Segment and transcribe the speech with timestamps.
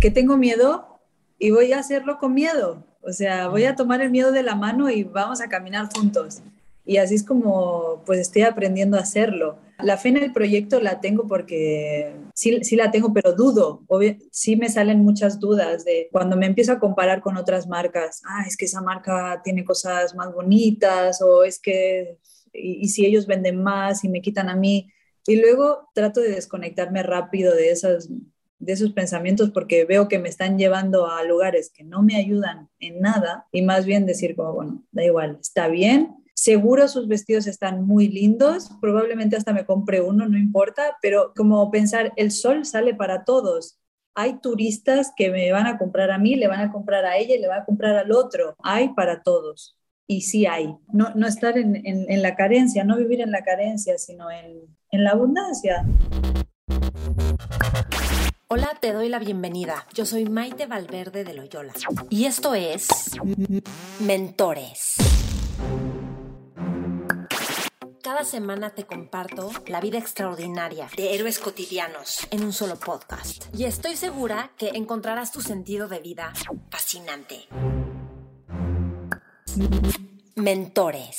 [0.00, 1.00] Que tengo miedo
[1.38, 2.84] y voy a hacerlo con miedo.
[3.02, 6.42] O sea, voy a tomar el miedo de la mano y vamos a caminar juntos.
[6.86, 9.58] Y así es como pues estoy aprendiendo a hacerlo.
[9.78, 13.82] La fe en el proyecto la tengo porque sí, sí la tengo, pero dudo.
[14.30, 18.22] sí me salen muchas dudas de cuando me empiezo a comparar con otras marcas.
[18.26, 22.18] Ah, es que esa marca tiene cosas más bonitas o es que...
[22.52, 24.90] Y, y si ellos venden más y me quitan a mí.
[25.26, 28.10] Y luego trato de desconectarme rápido de esas
[28.58, 32.68] de esos pensamientos porque veo que me están llevando a lugares que no me ayudan
[32.78, 37.46] en nada y más bien decir como, bueno, da igual, está bien, Seguro sus vestidos
[37.46, 42.66] están muy lindos, probablemente hasta me compre uno, no importa, pero como pensar, el sol
[42.66, 43.78] sale para todos.
[44.16, 47.36] Hay turistas que me van a comprar a mí, le van a comprar a ella
[47.36, 48.56] y le van a comprar al otro.
[48.62, 49.78] Hay para todos.
[50.06, 50.74] Y sí hay.
[50.92, 55.04] No, no estar en, en, la carencia, no vivir en la carencia, sino en, en
[55.04, 55.84] la abundancia.
[58.56, 59.84] Hola, te doy la bienvenida.
[59.94, 61.72] Yo soy Maite Valverde de Loyola.
[62.08, 62.86] Y esto es
[63.98, 64.94] Mentores.
[68.00, 73.52] Cada semana te comparto la vida extraordinaria de héroes cotidianos en un solo podcast.
[73.52, 76.32] Y estoy segura que encontrarás tu sentido de vida
[76.70, 77.48] fascinante.
[80.36, 81.18] Mentores.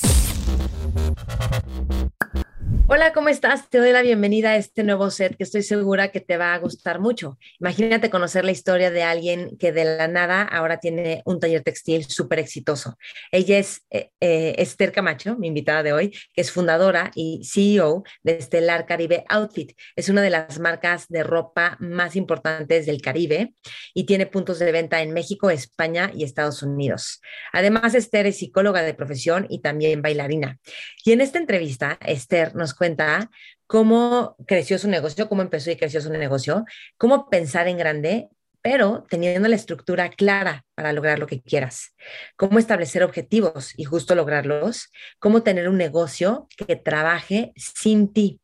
[2.87, 3.67] Hola, ¿cómo estás?
[3.71, 6.59] Te doy la bienvenida a este nuevo set que estoy segura que te va a
[6.59, 7.39] gustar mucho.
[7.59, 12.05] Imagínate conocer la historia de alguien que de la nada ahora tiene un taller textil
[12.05, 12.95] súper exitoso.
[13.31, 18.03] Ella es eh, eh, Esther Camacho, mi invitada de hoy, que es fundadora y CEO
[18.21, 19.71] de Estelar Caribe Outfit.
[19.95, 23.55] Es una de las marcas de ropa más importantes del Caribe
[23.95, 27.19] y tiene puntos de venta en México, España y Estados Unidos.
[27.51, 30.59] Además, Esther es psicóloga de profesión y también bailarina.
[31.03, 33.29] Y en esta entrevista, Esther nos cuenta
[33.67, 36.65] cómo creció su negocio, cómo empezó y creció su negocio,
[36.97, 38.29] cómo pensar en grande,
[38.61, 41.95] pero teniendo la estructura clara para lograr lo que quieras,
[42.35, 48.41] cómo establecer objetivos y justo lograrlos, cómo tener un negocio que trabaje sin ti.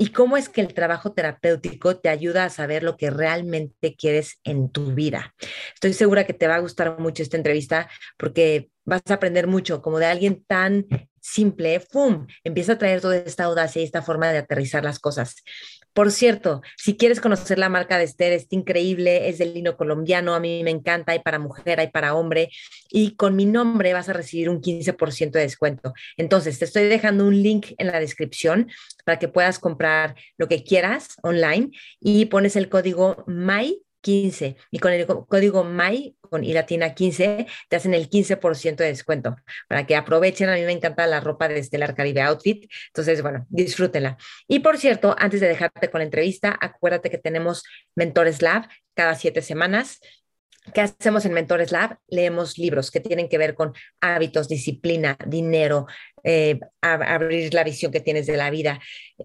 [0.00, 4.38] Y cómo es que el trabajo terapéutico te ayuda a saber lo que realmente quieres
[4.44, 5.34] en tu vida.
[5.74, 9.82] Estoy segura que te va a gustar mucho esta entrevista porque vas a aprender mucho
[9.82, 10.86] como de alguien tan
[11.20, 12.26] simple, ¡fum!
[12.42, 15.36] Empieza a traer toda esta audacia y esta forma de aterrizar las cosas.
[15.92, 20.34] Por cierto, si quieres conocer la marca de Esther, es increíble, es del lino colombiano,
[20.34, 22.50] a mí me encanta, hay para mujer, hay para hombre,
[22.88, 25.92] y con mi nombre vas a recibir un 15% de descuento.
[26.16, 28.70] Entonces, te estoy dejando un link en la descripción
[29.04, 31.70] para que puedas comprar lo que quieras online
[32.00, 37.46] y pones el código MAI 15 y con el código MAI con y latina 15
[37.68, 39.36] te hacen el 15% de descuento
[39.68, 40.48] para que aprovechen.
[40.48, 42.70] A mí me encanta la ropa de Stellar Caribe Outfit.
[42.88, 44.16] Entonces, bueno, disfrútenla.
[44.46, 47.62] Y por cierto, antes de dejarte con la entrevista, acuérdate que tenemos
[47.94, 50.00] Mentores Lab cada siete semanas.
[50.74, 51.98] ¿Qué hacemos en Mentores Lab?
[52.08, 55.86] Leemos libros que tienen que ver con hábitos, disciplina, dinero,
[56.24, 58.80] eh, abrir la visión que tienes de la vida,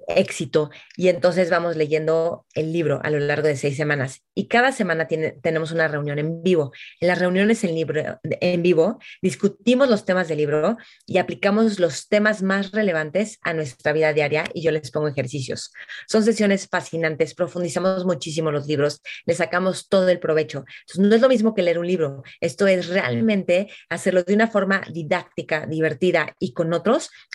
[0.08, 0.70] éxito.
[0.98, 4.24] Y entonces vamos leyendo el libro a lo largo de seis semanas.
[4.36, 6.72] Y cada semana tiene, tenemos una reunión en vivo.
[7.00, 12.08] En las reuniones en, libro, en vivo discutimos los temas del libro y aplicamos los
[12.08, 15.72] temas más relevantes a nuestra vida diaria y yo les pongo ejercicios.
[16.08, 20.66] Son sesiones fascinantes, profundizamos muchísimo los libros, le sacamos todo el provecho.
[20.98, 24.82] No es lo mismo que leer un libro, esto es realmente hacerlo de una forma
[24.92, 26.74] didáctica, divertida y con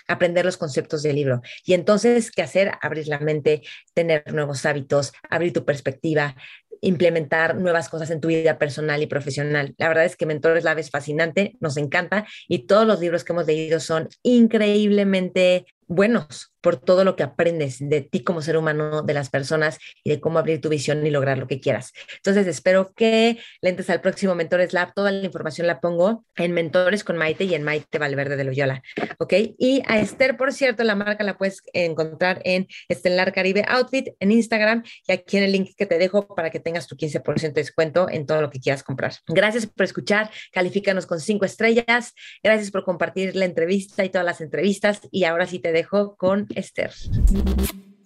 [0.07, 1.43] aprender los conceptos del libro.
[1.65, 2.73] Y entonces, ¿qué hacer?
[2.81, 3.63] Abrir la mente,
[3.95, 6.35] tener nuevos hábitos, abrir tu perspectiva,
[6.81, 9.75] implementar nuevas cosas en tu vida personal y profesional.
[9.79, 13.33] La verdad es que Mentores Lab es fascinante, nos encanta y todos los libros que
[13.33, 19.03] hemos leído son increíblemente buenos por todo lo que aprendes de ti como ser humano,
[19.03, 21.93] de las personas y de cómo abrir tu visión y lograr lo que quieras.
[22.17, 24.93] Entonces, espero que le entres al próximo Mentores Lab.
[24.95, 28.83] Toda la información la pongo en Mentores con Maite y en Maite Valverde de Loyola.
[29.19, 29.35] ¿Ok?
[29.59, 34.33] Y a Esther, por cierto, la marca la puedes encontrar en Estelar Caribe Outfit en
[34.33, 37.51] Instagram y aquí en el link que te dejo para que tengas tu 15% de
[37.53, 39.13] descuento en todo lo que quieras comprar.
[39.27, 40.31] Gracias por escuchar.
[40.53, 42.15] Califícanos con cinco estrellas.
[42.43, 45.01] Gracias por compartir la entrevista y todas las entrevistas.
[45.11, 46.93] Y ahora sí te dejo con Esther.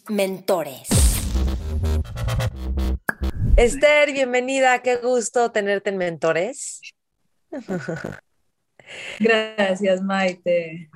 [0.09, 0.89] Mentores.
[3.57, 4.81] Esther, bienvenida.
[4.83, 6.81] Qué gusto tenerte en Mentores.
[9.19, 10.91] Gracias, Maite.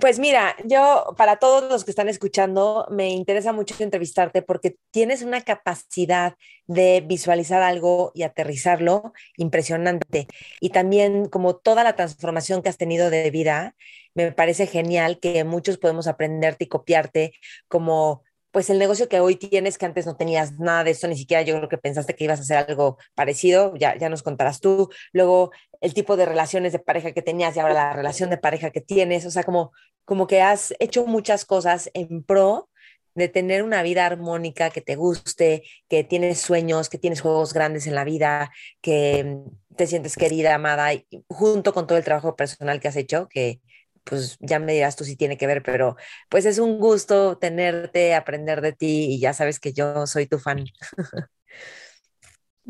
[0.00, 5.22] Pues mira, yo para todos los que están escuchando, me interesa mucho entrevistarte porque tienes
[5.22, 6.34] una capacidad
[6.66, 10.28] de visualizar algo y aterrizarlo impresionante.
[10.60, 13.74] Y también como toda la transformación que has tenido de vida,
[14.14, 17.34] me parece genial que muchos podemos aprenderte y copiarte
[17.68, 18.22] como
[18.52, 21.42] pues el negocio que hoy tienes, que antes no tenías nada de eso, ni siquiera
[21.42, 24.90] yo creo que pensaste que ibas a hacer algo parecido, ya, ya nos contarás tú.
[25.12, 25.50] Luego,
[25.80, 28.82] el tipo de relaciones de pareja que tenías y ahora la relación de pareja que
[28.82, 29.72] tienes, o sea, como,
[30.04, 32.68] como que has hecho muchas cosas en pro
[33.14, 37.86] de tener una vida armónica que te guste, que tienes sueños, que tienes juegos grandes
[37.86, 38.50] en la vida,
[38.80, 39.38] que
[39.76, 43.60] te sientes querida, amada, y junto con todo el trabajo personal que has hecho, que
[44.04, 45.96] pues ya me dirás tú si tiene que ver, pero
[46.28, 50.38] pues es un gusto tenerte, aprender de ti y ya sabes que yo soy tu
[50.38, 50.64] fan.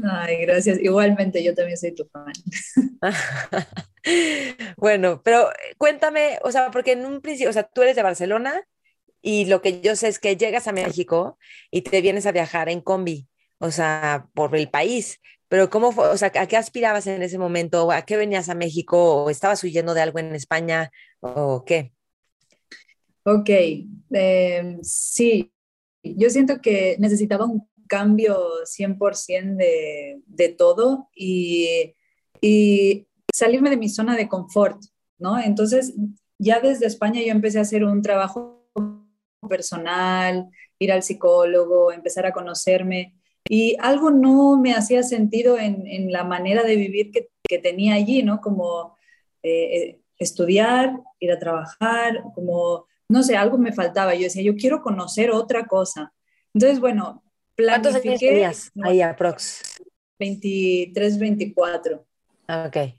[0.03, 0.79] Ay, gracias.
[0.81, 2.33] Igualmente, yo también soy tu fan.
[4.77, 8.63] bueno, pero cuéntame, o sea, porque en un principio, o sea, tú eres de Barcelona
[9.21, 11.39] y lo que yo sé es que llegas a México
[11.71, 15.21] y te vienes a viajar en combi, o sea, por el país.
[15.49, 16.09] Pero ¿cómo fue?
[16.09, 17.93] O sea, ¿a qué aspirabas en ese momento?
[17.93, 19.25] ¿A qué venías a México?
[19.25, 20.91] ¿O estabas huyendo de algo en España?
[21.23, 21.93] ¿O qué?
[23.25, 23.49] Ok,
[24.11, 25.53] em, sí,
[26.03, 31.95] yo siento que necesitaba un cambio 100% de, de todo y,
[32.41, 34.83] y salirme de mi zona de confort,
[35.19, 35.39] ¿no?
[35.39, 35.95] Entonces,
[36.39, 38.69] ya desde España yo empecé a hacer un trabajo
[39.49, 40.49] personal,
[40.81, 43.15] ir al psicólogo, empezar a conocerme
[43.49, 47.95] y algo no me hacía sentido en, en la manera de vivir que, que tenía
[47.95, 48.41] allí, ¿no?
[48.41, 48.97] Como
[49.45, 54.15] eh, estudiar, ir a trabajar, como, no sé, algo me faltaba.
[54.15, 56.13] Yo decía, yo quiero conocer otra cosa.
[56.55, 57.23] Entonces, bueno,
[57.57, 59.63] ¿Cuántos años tenías ahí aprox?
[60.19, 62.07] 23, 24.
[62.49, 62.95] Ah, ok.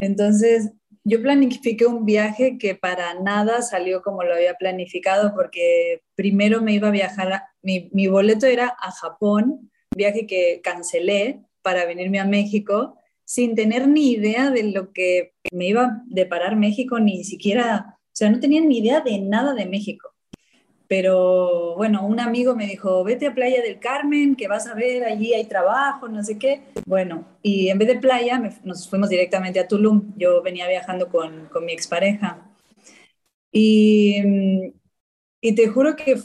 [0.00, 0.70] Entonces,
[1.04, 6.74] yo planifiqué un viaje que para nada salió como lo había planificado, porque primero me
[6.74, 12.24] iba a viajar, mi, mi boleto era a Japón, viaje que cancelé para venirme a
[12.24, 12.96] México,
[13.32, 18.10] sin tener ni idea de lo que me iba a deparar México, ni siquiera, o
[18.12, 20.10] sea, no tenía ni idea de nada de México.
[20.86, 25.04] Pero bueno, un amigo me dijo, vete a Playa del Carmen, que vas a ver,
[25.04, 26.60] allí hay trabajo, no sé qué.
[26.84, 30.12] Bueno, y en vez de playa nos fuimos directamente a Tulum.
[30.18, 32.46] Yo venía viajando con, con mi expareja.
[33.50, 34.74] Y,
[35.40, 36.20] y te juro que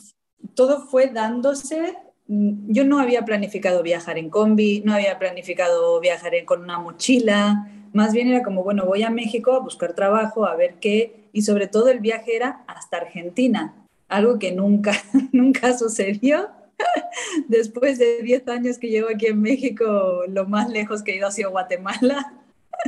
[0.55, 6.33] todo fue dándose Mm, yo no había planificado viajar en combi, no había planificado viajar
[6.45, 10.55] con una mochila, más bien era como, bueno, voy a México a buscar trabajo, a
[10.55, 13.73] ver qué, y sobre todo el viaje era hasta Argentina,
[14.09, 14.91] algo que nunca,
[15.31, 16.49] nunca sucedió.
[17.47, 21.27] Después de 10 años que llevo aquí en México, lo más lejos que he ido
[21.27, 22.33] ha sido Guatemala.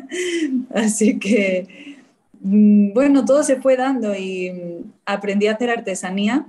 [0.73, 1.97] Así que,
[2.41, 6.45] mm, bueno, todo se fue dando y mm, aprendí a hacer artesanía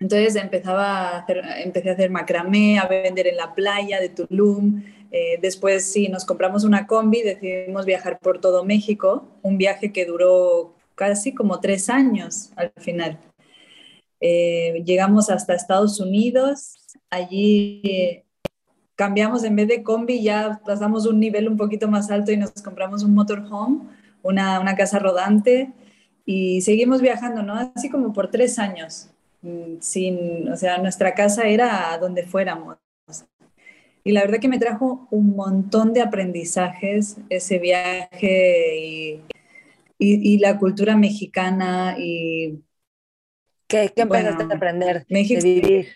[0.00, 4.84] entonces empezaba a hacer, empecé a hacer macramé, a vender en la playa de Tulum.
[5.10, 10.04] Eh, después sí, nos compramos una combi, decidimos viajar por todo México, un viaje que
[10.04, 13.18] duró casi como tres años al final.
[14.20, 16.76] Eh, llegamos hasta Estados Unidos,
[17.10, 18.24] allí eh,
[18.94, 22.52] cambiamos en vez de combi, ya pasamos un nivel un poquito más alto y nos
[22.62, 23.80] compramos un motorhome,
[24.22, 25.72] una, una casa rodante
[26.24, 27.54] y seguimos viajando, ¿no?
[27.74, 29.10] Así como por tres años.
[29.42, 32.76] Mm, sin, o sea, nuestra casa era donde fuéramos.
[34.04, 39.22] Y la verdad que me trajo un montón de aprendizajes ese viaje y,
[39.98, 42.62] y, la cultura mexicana y...
[43.66, 45.88] ¿Qué, qué empezaste a aprender México, de vivir?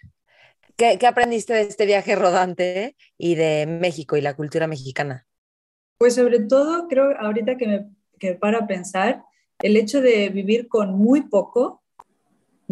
[0.76, 5.26] ¿Qué, ¿Qué, aprendiste de este viaje rodante y de México y la cultura mexicana?
[5.96, 7.86] Pues sobre todo, creo ahorita que me,
[8.18, 9.24] que paro a pensar,
[9.60, 11.81] el hecho de vivir con muy poco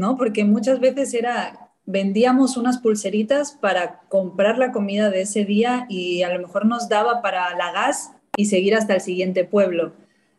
[0.01, 0.17] ¿no?
[0.17, 6.23] Porque muchas veces era, vendíamos unas pulseritas para comprar la comida de ese día y
[6.23, 9.93] a lo mejor nos daba para la gas y seguir hasta el siguiente pueblo.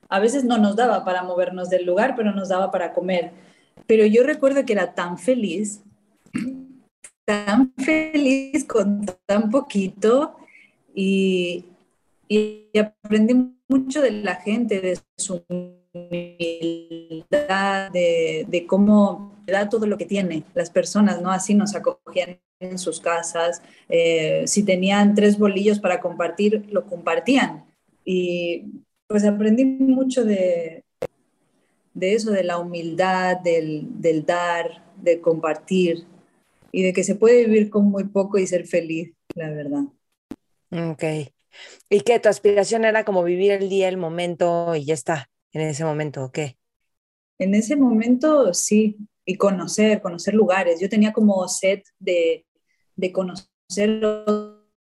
[0.09, 3.31] A veces no nos daba para movernos del lugar, pero nos daba para comer.
[3.85, 5.83] Pero yo recuerdo que era tan feliz,
[7.23, 10.37] tan feliz con tan poquito
[10.95, 11.65] y,
[12.27, 15.43] y aprendí mucho de la gente, de su
[15.93, 21.31] humildad, de, de cómo da todo lo que tiene las personas, ¿no?
[21.31, 23.61] Así nos acogían en sus casas.
[23.89, 27.65] Eh, si tenían tres bolillos para compartir, lo compartían.
[28.05, 28.65] Y
[29.07, 30.83] pues aprendí mucho de,
[31.93, 36.05] de eso, de la humildad, del, del dar, de compartir
[36.71, 39.83] y de que se puede vivir con muy poco y ser feliz, la verdad.
[40.71, 41.03] Ok.
[41.89, 45.61] ¿Y que tu aspiración era como vivir el día, el momento y ya está, en
[45.61, 46.57] ese momento, o qué?
[47.37, 50.79] En ese momento sí, y conocer, conocer lugares.
[50.79, 52.45] Yo tenía como sed de,
[52.95, 54.03] de conocer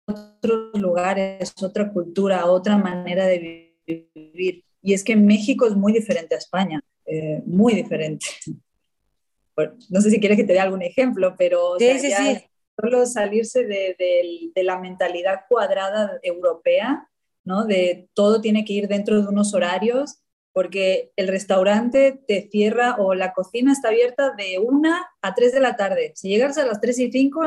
[0.06, 4.64] otros lugares, otra cultura, otra manera de vivir.
[4.82, 8.26] Y es que México es muy diferente a España, eh, muy diferente.
[9.90, 11.76] no sé si quieres que te dé algún ejemplo, pero
[12.80, 13.94] solo salirse de,
[14.54, 17.08] de, la mentalidad cuadrada europea,
[17.44, 17.66] ¿no?
[17.66, 23.14] De todo tiene que ir dentro de unos horarios, porque el restaurante te cierra o
[23.14, 26.12] la cocina está abierta de una a 3 de la tarde.
[26.16, 27.42] Si llegas a las 3 y 5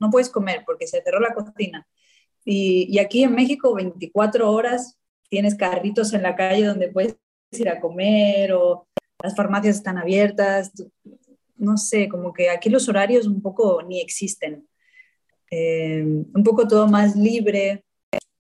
[0.00, 1.86] no, puedes comer porque se cerró la cocina.
[2.44, 7.16] Y, y, aquí en México 24 horas tienes carritos en la calle donde puedes
[7.52, 8.88] ir a comer o
[9.22, 10.72] las farmacias están abiertas.
[11.56, 14.66] No sé, como que aquí los horarios un poco ni existen.
[15.50, 17.84] Eh, un poco todo más libre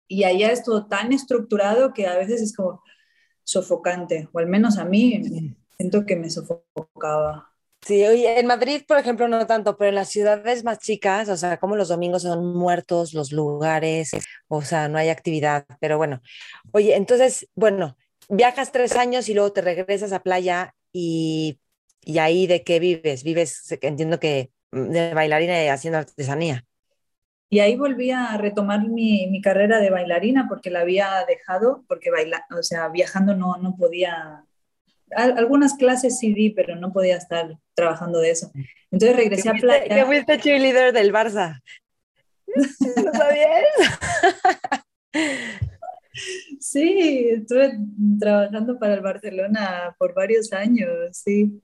[0.08, 2.82] y allá es todo tan estructurado que a veces es como
[3.50, 5.22] sofocante, o al menos a mí
[5.76, 7.50] siento que me sofocaba.
[7.82, 11.36] Sí, oye, en Madrid, por ejemplo, no tanto, pero en las ciudades más chicas, o
[11.36, 14.10] sea, como los domingos son muertos los lugares,
[14.48, 16.20] o sea, no hay actividad, pero bueno.
[16.72, 17.96] Oye, entonces, bueno,
[18.28, 21.58] viajas tres años y luego te regresas a playa y,
[22.02, 23.24] y ahí de qué vives?
[23.24, 26.66] Vives, entiendo que de bailarina y haciendo artesanía.
[27.52, 32.10] Y ahí volví a retomar mi, mi, carrera de bailarina porque la había dejado, porque
[32.10, 34.44] baila, o sea, viajando no, no podía,
[35.10, 38.52] algunas clases sí di, pero no podía estar trabajando de eso.
[38.92, 39.94] Entonces regresé a playa.
[39.94, 41.60] ¿Qué fuiste cheerleader del Barça?
[42.46, 43.64] ¿Lo sabías?
[46.60, 47.78] Sí, estuve
[48.18, 51.60] trabajando para el Barcelona por varios años, sí.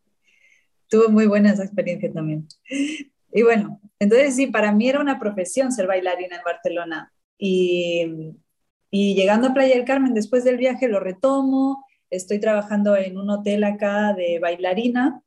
[0.88, 2.46] Tuvo muy buena esa experiencia también.
[3.32, 7.12] Y bueno, entonces sí, para mí era una profesión ser bailarina en Barcelona.
[7.38, 8.34] Y,
[8.90, 13.30] y llegando a Playa del Carmen después del viaje lo retomo, estoy trabajando en un
[13.30, 15.22] hotel acá de bailarina,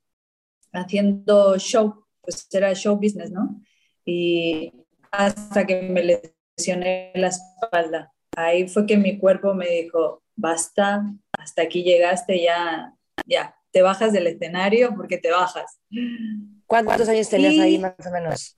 [0.72, 3.62] haciendo show, pues era show business, ¿no?
[4.06, 4.74] Y
[5.12, 6.22] hasta que me
[6.58, 8.12] lesioné la espalda.
[8.36, 11.04] Ahí fue que mi cuerpo me dijo, basta,
[11.38, 12.94] hasta aquí llegaste, ya,
[13.26, 15.80] ya, te bajas del escenario porque te bajas.
[16.70, 18.56] ¿Cuántos años tenías ahí más o menos?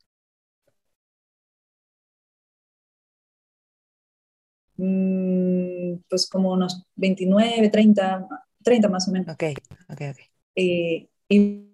[4.75, 8.27] Mm, pues como unos 29, 30,
[8.63, 9.34] 30 más o menos.
[9.34, 9.44] Ok,
[9.89, 10.20] ok, ok.
[10.56, 11.68] y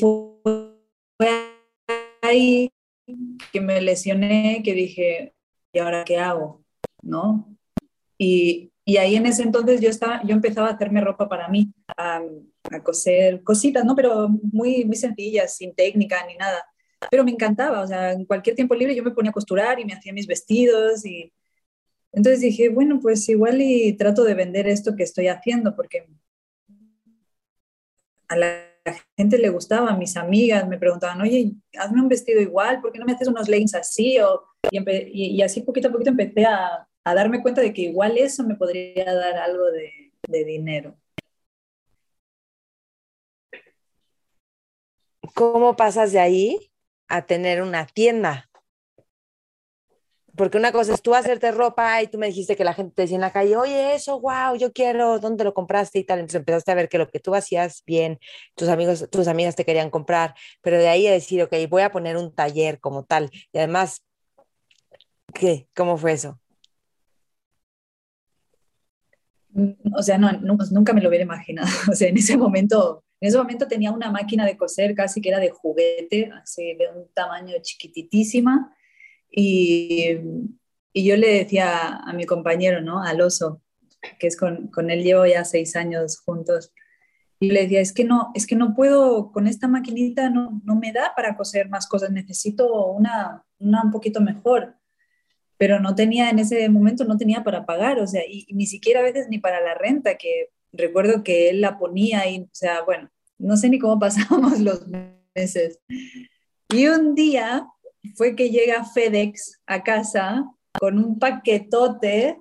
[0.00, 0.40] fue
[2.22, 2.72] ahí
[3.52, 5.34] que me lesioné, que dije,
[5.70, 6.64] ¿y ahora qué hago?
[7.02, 7.54] ¿No?
[8.16, 11.72] Y, y ahí en ese entonces yo, estaba, yo empezaba a hacerme ropa para mí,
[11.96, 12.20] a,
[12.82, 13.94] coser cositas, ¿no?
[13.94, 16.64] Pero muy, muy sencillas, sin técnica ni nada.
[17.10, 19.84] Pero me encantaba, o sea, en cualquier tiempo libre yo me ponía a costurar y
[19.84, 21.32] me hacía mis vestidos y
[22.12, 26.08] entonces dije, bueno, pues igual y trato de vender esto que estoy haciendo porque
[28.28, 28.72] a la
[29.16, 33.04] gente le gustaba, mis amigas me preguntaban, oye, hazme un vestido igual, ¿por qué no
[33.06, 34.18] me haces unos leggings así?
[34.20, 38.16] O, y, y, así poquito a poquito empecé a, a darme cuenta de que igual
[38.18, 40.12] eso me podría dar algo de,
[40.44, 40.96] dinero.
[45.34, 46.70] ¿Cómo pasas de ahí
[47.08, 48.48] a tener una tienda?
[50.36, 53.02] Porque una cosa es tú hacerte ropa y tú me dijiste que la gente te
[53.02, 55.98] decía en la calle, oye, eso, wow, yo quiero, ¿dónde lo compraste?
[55.98, 56.20] Y tal.
[56.20, 58.18] Entonces empezaste a ver que lo que tú hacías bien,
[58.54, 61.92] tus amigos, tus amigas te querían comprar, pero de ahí a decir, ok, voy a
[61.92, 63.30] poner un taller como tal.
[63.52, 64.02] Y además,
[65.34, 65.68] ¿qué?
[65.74, 66.41] ¿Cómo fue eso?
[69.94, 71.68] O sea, no, nunca me lo hubiera imaginado.
[71.90, 75.28] O sea, en ese momento, en ese momento tenía una máquina de coser casi que
[75.28, 78.74] era de juguete, así de un tamaño chiquititísima.
[79.30, 80.18] Y,
[80.92, 83.02] y yo le decía a mi compañero, ¿no?
[83.02, 83.62] Al oso,
[84.18, 86.72] que es con, con él llevo ya seis años juntos.
[87.40, 90.76] Y le decía, es que no, es que no puedo, con esta maquinita no, no
[90.76, 94.76] me da para coser más cosas, necesito una, una un poquito mejor
[95.62, 98.98] pero no tenía en ese momento, no tenía para pagar, o sea, y, ni siquiera
[98.98, 102.82] a veces ni para la renta, que recuerdo que él la ponía y, o sea,
[102.82, 104.88] bueno, no sé ni cómo pasábamos los
[105.36, 105.78] meses.
[106.68, 107.68] Y un día
[108.16, 110.50] fue que llega FedEx a casa
[110.80, 112.40] con un paquetote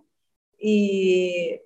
[0.57, 1.59] y,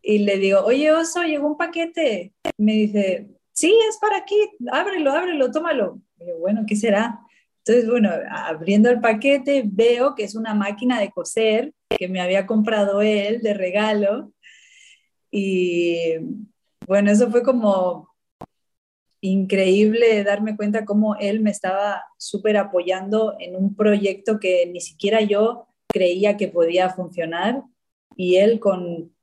[0.00, 2.32] y le digo, oye, oso, llegó un paquete.
[2.56, 4.36] Me dice, sí, es para aquí,
[4.72, 6.00] ábrelo, ábrelo, tómalo.
[6.18, 7.20] Y yo, bueno, ¿qué será?
[7.66, 12.46] Entonces, bueno, abriendo el paquete veo que es una máquina de coser que me había
[12.46, 14.32] comprado él de regalo.
[15.30, 16.12] Y
[16.86, 18.10] bueno, eso fue como
[19.22, 25.22] increíble darme cuenta cómo él me estaba súper apoyando en un proyecto que ni siquiera
[25.22, 27.62] yo creía que podía funcionar.
[28.14, 29.14] Y él con,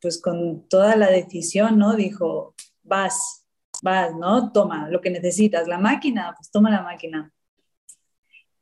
[0.00, 1.96] pues con toda la decisión, ¿no?
[1.96, 3.44] Dijo, vas,
[3.82, 4.52] vas, ¿no?
[4.52, 7.32] Toma lo que necesitas, la máquina, pues toma la máquina.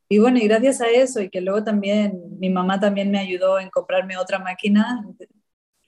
[0.09, 3.59] Y bueno, y gracias a eso y que luego también mi mamá también me ayudó
[3.59, 5.05] en comprarme otra máquina.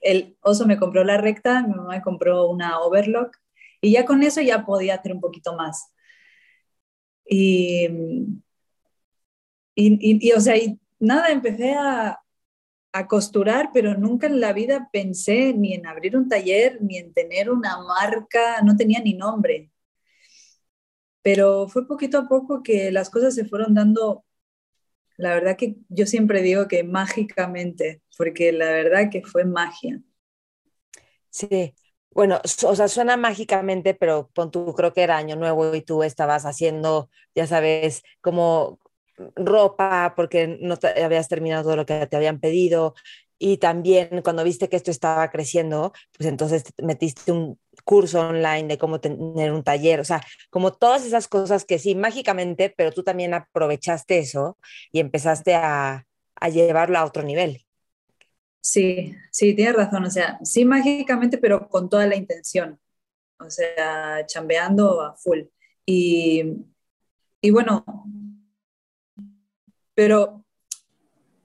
[0.01, 3.37] El oso me compró la recta, mi mamá me compró una overlock
[3.81, 5.91] y ya con eso ya podía hacer un poquito más.
[7.25, 7.87] Y,
[9.75, 12.19] y, y, o sea, y nada, empecé a,
[12.93, 17.13] a costurar, pero nunca en la vida pensé ni en abrir un taller, ni en
[17.13, 19.71] tener una marca, no tenía ni nombre.
[21.21, 24.25] Pero fue poquito a poco que las cosas se fueron dando,
[25.17, 30.01] la verdad que yo siempre digo que mágicamente, porque la verdad que fue magia.
[31.29, 31.75] Sí,
[32.11, 36.45] bueno, o sea, suena mágicamente, pero tú, creo que era año nuevo y tú estabas
[36.45, 38.79] haciendo, ya sabes, como
[39.35, 42.95] ropa porque no habías terminado todo lo que te habían pedido
[43.37, 47.59] y también cuando viste que esto estaba creciendo, pues entonces metiste un
[47.89, 51.95] curso online de cómo tener un taller, o sea, como todas esas cosas que sí,
[51.95, 54.59] mágicamente, pero tú también aprovechaste eso
[54.91, 56.05] y empezaste a,
[56.35, 57.65] a llevarlo a otro nivel.
[58.61, 62.79] Sí, sí, tienes razón, o sea, sí mágicamente, pero con toda la intención,
[63.39, 65.39] o sea, chambeando a full.
[65.83, 66.43] Y,
[67.41, 67.83] y bueno,
[69.95, 70.45] pero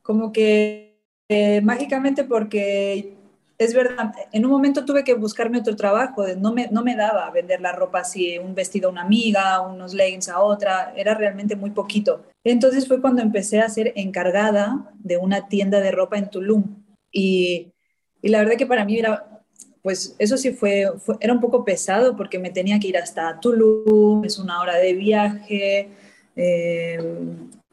[0.03, 3.17] como que eh, mágicamente porque
[3.59, 7.31] es verdad, en un momento tuve que buscarme otro trabajo, no me, no me daba
[7.31, 11.55] vender la ropa así, un vestido a una amiga, unos leggings a otra, era realmente
[11.55, 12.25] muy poquito.
[12.43, 16.83] Entonces fue cuando empecé a ser encargada de una tienda de ropa en Tulum.
[17.13, 17.73] Y,
[18.21, 19.43] y la verdad que para mí era,
[19.83, 24.25] pues eso sí fue, era un poco pesado porque me tenía que ir hasta Tulum,
[24.25, 25.91] es una hora de viaje.
[26.35, 26.99] Eh,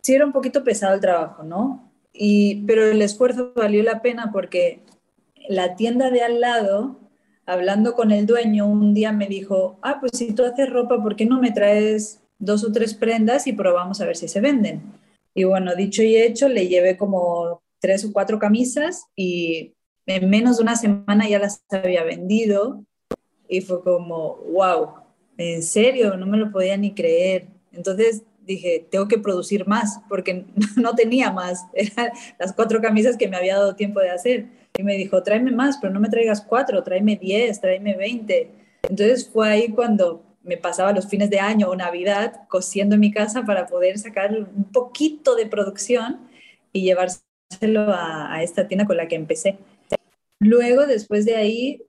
[0.03, 1.91] sí era un poquito pesado el trabajo, ¿no?
[2.13, 4.81] Y, pero el esfuerzo valió la pena porque
[5.49, 6.99] la tienda de al lado,
[7.45, 11.15] hablando con el dueño, un día me dijo, ah, pues si tú haces ropa, ¿por
[11.15, 14.81] qué no me traes dos o tres prendas y probamos a ver si se venden?
[15.33, 19.73] Y bueno, dicho y hecho, le llevé como tres o cuatro camisas y
[20.05, 22.83] en menos de una semana ya las había vendido
[23.47, 24.89] y fue como, wow,
[25.37, 27.47] en serio, no me lo podía ni creer.
[27.71, 30.45] Entonces dije, tengo que producir más, porque
[30.75, 34.47] no tenía más, eran las cuatro camisas que me había dado tiempo de hacer.
[34.77, 38.51] Y me dijo, tráeme más, pero no me traigas cuatro, tráeme diez, tráeme veinte.
[38.83, 43.11] Entonces fue ahí cuando me pasaba los fines de año o Navidad cosiendo en mi
[43.11, 46.19] casa para poder sacar un poquito de producción
[46.73, 49.57] y llevárselo a, a esta tienda con la que empecé.
[50.39, 51.83] Luego, después de ahí,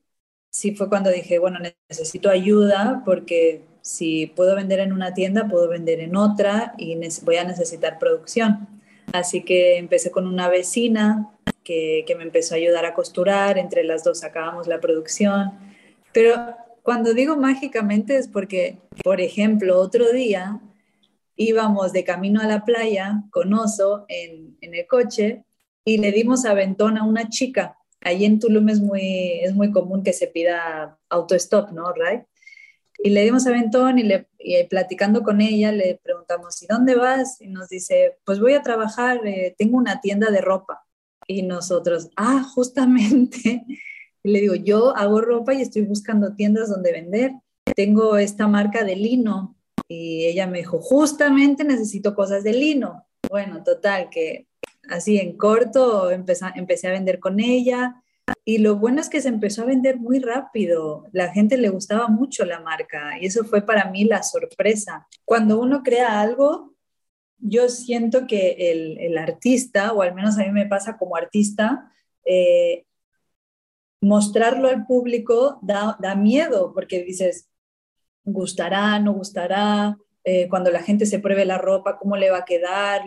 [0.51, 5.69] sí fue cuando dije, bueno, necesito ayuda porque si puedo vender en una tienda, puedo
[5.69, 8.69] vender en otra y voy a necesitar producción.
[9.13, 11.31] Así que empecé con una vecina
[11.65, 15.53] que, me empezó a ayudar a costurar, entre las dos sacábamos la producción.
[16.13, 16.35] Pero
[16.83, 20.61] cuando digo mágicamente es porque, por ejemplo, otro día
[21.37, 25.45] íbamos de camino a la playa con Oso en, en el coche
[25.85, 27.79] y le dimos aventón a una chica.
[28.01, 31.93] Allí en Tulum es muy, es muy común que se pida autostop, ¿no?
[31.93, 32.25] Right?
[33.05, 34.29] Y le dimos aventón y, le,
[34.71, 37.41] platicando con ella le preguntamos, ¿y dónde vas?
[37.41, 40.85] Y nos dice, pues voy a trabajar, eh, tengo una tienda de ropa.
[41.27, 43.65] Y nosotros, ah, justamente.
[44.23, 47.33] Y le digo, yo hago ropa y estoy buscando tiendas donde vender.
[47.75, 49.57] Tengo esta marca de lino.
[49.89, 53.05] Y ella me dijo, justamente necesito cosas de lino.
[53.29, 54.47] Bueno, total, que
[54.89, 58.02] así en corto empecé, empecé a vender con ella
[58.45, 61.07] y lo bueno es que se empezó a vender muy rápido.
[61.13, 65.07] La gente le gustaba mucho la marca y eso fue para mí la sorpresa.
[65.25, 66.75] Cuando uno crea algo,
[67.39, 71.93] yo siento que el, artista, o al menos a mí me pasa como artista,
[72.25, 72.85] eh,
[74.01, 77.49] mostrarlo al público da, miedo porque dices,
[78.25, 82.45] gustará, no gustará, eh, cuando la gente se pruebe la ropa, cómo le va a
[82.45, 83.03] quedar,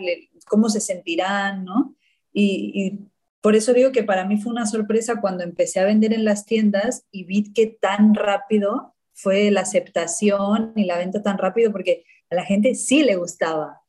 [0.46, 1.94] cómo se sentirán, ¿no?
[2.38, 2.98] y
[3.46, 6.46] por eso digo que para mí fue una sorpresa cuando empecé a vender en las
[6.46, 12.04] tiendas y vi que tan rápido fue la aceptación y la venta tan rápido porque
[12.28, 13.82] a la gente sí le gustaba.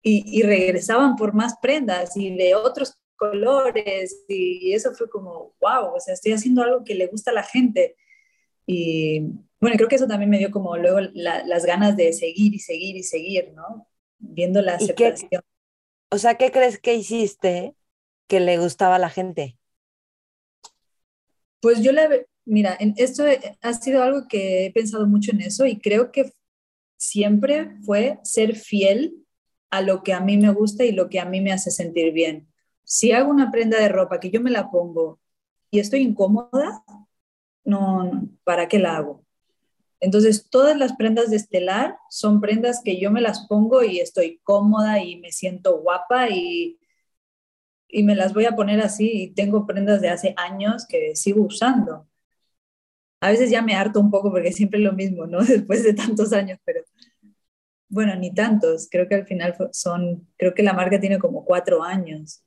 [0.00, 5.98] y, regresaban por más prendas y de otros colores y eso fue como, wow, o
[5.98, 7.96] sea, estoy haciendo algo que le gusta a la gente.
[8.64, 9.22] Y
[9.60, 12.94] bueno, creo que eso también me dio como luego las ganas de seguir y seguir
[12.94, 13.88] y seguir, ¿no?
[14.20, 15.42] Viendo la aceptación.
[16.12, 17.74] O sea, ¿qué crees que hiciste
[18.28, 19.56] que le gustaba a la gente?
[21.60, 23.24] Pues yo le, mira, en esto
[23.62, 26.34] ha sido algo que he pensado mucho en eso y creo que
[26.98, 29.24] siempre fue ser fiel
[29.70, 32.12] a lo que a mí me gusta y lo que a mí me hace sentir
[32.12, 32.46] bien.
[32.84, 35.18] Si hago una prenda de ropa que yo me la pongo
[35.70, 36.84] y estoy incómoda,
[37.64, 39.24] no, ¿para qué la hago?
[40.02, 44.40] Entonces, todas las prendas de Estelar son prendas que yo me las pongo y estoy
[44.42, 46.80] cómoda y me siento guapa y,
[47.86, 51.42] y me las voy a poner así y tengo prendas de hace años que sigo
[51.42, 52.08] usando.
[53.20, 55.38] A veces ya me harto un poco porque siempre es lo mismo, ¿no?
[55.44, 56.82] Después de tantos años, pero
[57.88, 58.88] bueno, ni tantos.
[58.90, 62.42] Creo que al final son, creo que la marca tiene como cuatro años.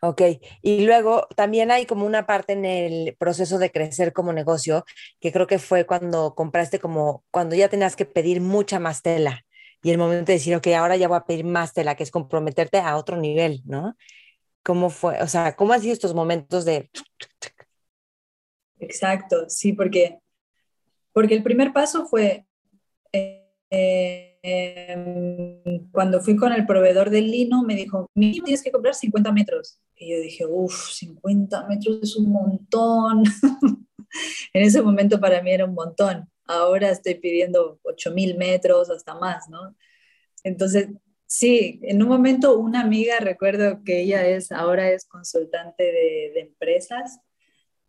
[0.00, 0.22] Ok,
[0.62, 4.84] y luego también hay como una parte en el proceso de crecer como negocio,
[5.20, 9.46] que creo que fue cuando compraste como, cuando ya tenías que pedir mucha más tela
[9.82, 12.10] y el momento de decir, ok, ahora ya voy a pedir más tela, que es
[12.10, 13.96] comprometerte a otro nivel, ¿no?
[14.64, 15.22] ¿Cómo fue?
[15.22, 16.90] O sea, ¿cómo han sido estos momentos de...
[18.80, 20.18] Exacto, sí, porque,
[21.12, 22.46] porque el primer paso fue...
[23.12, 28.94] Eh, Em, cuando fui con el proveedor del lino, me dijo, mínimo tienes que comprar
[28.94, 29.80] 50 metros.
[29.96, 33.24] Y yo dije, uff, 50 metros es un montón.
[34.52, 36.30] en ese momento para mí era un montón.
[36.44, 39.74] Ahora estoy pidiendo 8000 metros, hasta más, ¿no?
[40.44, 40.90] Entonces,
[41.26, 46.40] sí, en un momento una amiga, recuerdo que ella es, ahora es consultante de, de
[46.40, 47.18] empresas,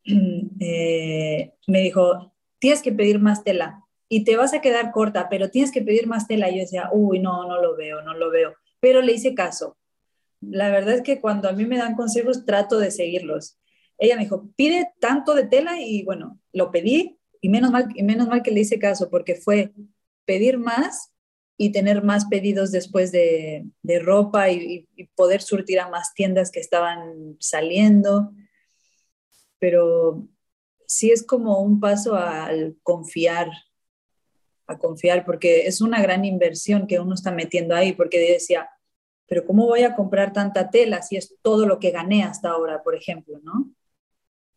[0.59, 5.49] eh, me dijo, tienes que pedir más tela y te vas a quedar corta, pero
[5.49, 6.49] tienes que pedir más tela.
[6.49, 8.55] Y yo decía, uy, no, no lo veo, no lo veo.
[8.79, 9.77] Pero le hice caso.
[10.41, 13.57] La verdad es que cuando a mí me dan consejos, trato de seguirlos.
[13.97, 18.03] Ella me dijo, pide tanto de tela y bueno, lo pedí y menos mal, y
[18.03, 19.73] menos mal que le hice caso porque fue
[20.25, 21.11] pedir más
[21.57, 26.51] y tener más pedidos después de, de ropa y, y, poder surtir a más tiendas
[26.51, 28.31] que estaban saliendo.
[29.57, 30.27] Pero
[30.85, 33.49] sí es como un paso al confiar
[34.67, 38.69] a confiar, porque es una gran inversión que uno está metiendo ahí, porque decía,
[39.27, 42.83] pero ¿cómo voy a comprar tanta tela si es todo lo que gané hasta ahora,
[42.83, 43.71] por ejemplo, ¿no?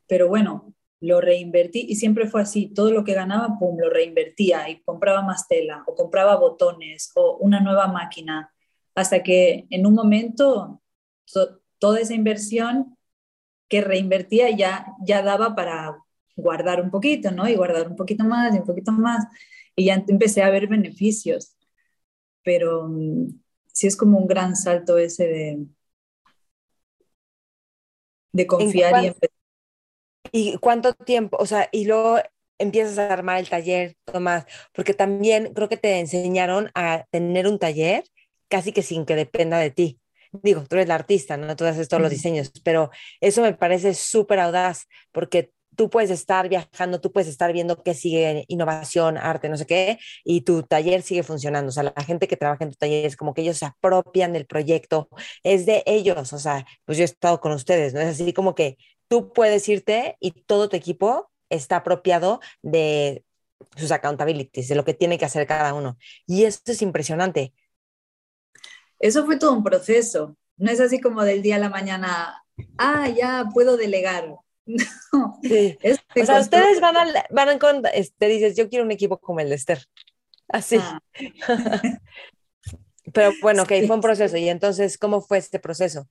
[0.06, 4.68] Pero bueno, lo reinvertí y siempre fue así, todo lo que ganaba, pum, lo reinvertía
[4.68, 8.52] y compraba más tela o compraba botones o una nueva máquina,
[8.94, 10.82] hasta que en un momento
[11.78, 12.96] toda esa inversión
[13.68, 15.96] que reinvertía ya, ya daba para
[16.36, 17.48] guardar un poquito, ¿no?
[17.48, 19.24] Y guardar un poquito más y un poquito más
[19.80, 21.56] y ya empecé a ver beneficios,
[22.42, 23.40] pero mm,
[23.72, 25.66] sí es como un gran salto ese de,
[28.32, 29.30] de confiar y empezar.
[30.32, 31.38] ¿Y cuánto tiempo?
[31.40, 32.18] O sea, y luego
[32.58, 37.58] empiezas a armar el taller, Tomás, porque también creo que te enseñaron a tener un
[37.58, 38.04] taller
[38.48, 39.98] casi que sin que dependa de ti.
[40.32, 41.56] Digo, tú eres la artista, ¿no?
[41.56, 42.90] Tú haces todos los diseños, pero
[43.22, 47.94] eso me parece súper audaz porque tú puedes estar viajando, tú puedes estar viendo qué
[47.94, 51.70] sigue innovación, arte, no sé qué, y tu taller sigue funcionando.
[51.70, 54.34] O sea, la gente que trabaja en tu taller es como que ellos se apropian
[54.34, 55.08] del proyecto,
[55.42, 56.34] es de ellos.
[56.34, 58.00] O sea, pues yo he estado con ustedes, ¿no?
[58.00, 58.76] Es así como que
[59.08, 63.24] tú puedes irte y todo tu equipo está apropiado de
[63.74, 65.96] sus accountabilities, de lo que tiene que hacer cada uno.
[66.26, 67.54] Y eso es impresionante.
[68.98, 70.36] Eso fue todo un proceso.
[70.58, 72.44] No es así como del día a la mañana,
[72.76, 74.36] ah, ya puedo delegar.
[75.12, 75.38] No.
[75.40, 79.48] o sea, ustedes van, a, van con, este, dices, yo quiero un equipo como el
[79.48, 79.84] de Esther.
[80.48, 80.78] Así.
[80.80, 81.00] Ah.
[83.12, 84.36] Pero bueno, ok, fue un proceso.
[84.36, 86.08] ¿Y entonces cómo fue este proceso?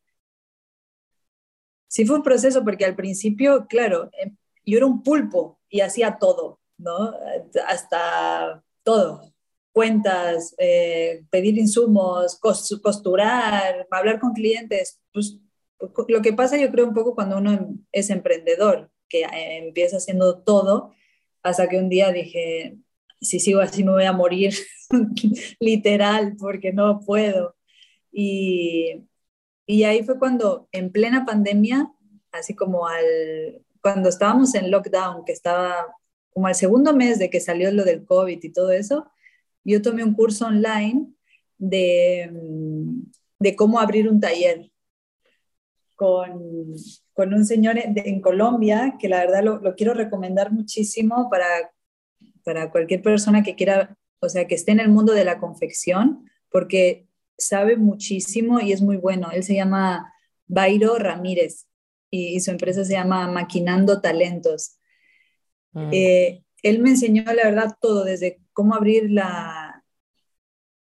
[1.87, 6.17] Sí, fue un proceso porque al principio, claro, em, yo era un pulpo y hacía
[6.19, 7.13] todo, ¿no?
[7.67, 9.33] Hasta todo.
[9.71, 15.37] Cuentas, eh, pedir insumos, costurar, hablar con clientes, pues
[16.07, 20.39] lo que pasa yo creo un poco cuando uno es emprendedor, que eh, empieza haciendo
[20.39, 20.93] todo,
[21.43, 22.77] hasta que un día dije,
[23.21, 24.53] si sigo así me voy a morir,
[25.59, 27.55] literal, porque no puedo.
[28.11, 29.05] Y,
[29.65, 31.91] y ahí fue cuando, en plena pandemia,
[32.31, 35.95] así como al, cuando estábamos en lockdown, que estaba
[36.31, 39.09] como al segundo mes de que salió lo del COVID y todo eso,
[39.63, 41.07] yo tomé un curso online
[41.57, 42.31] de,
[43.39, 44.71] de cómo abrir un taller
[45.99, 46.73] con,
[47.11, 51.45] con un señor en, Colombia que la verdad lo, lo, quiero recomendar muchísimo para,
[52.45, 56.29] para cualquier persona que quiera, o sea, que esté en el mundo de la confección,
[56.49, 57.05] porque
[57.37, 59.29] sabe muchísimo y es muy bueno.
[59.33, 60.13] Él se llama
[60.47, 61.67] Bairo Ramírez
[62.09, 64.77] y, su empresa se llama Maquinando Talentos.
[65.73, 65.89] Mm.
[65.91, 69.83] Eh, él me enseñó, la verdad, todo, desde cómo abrir la,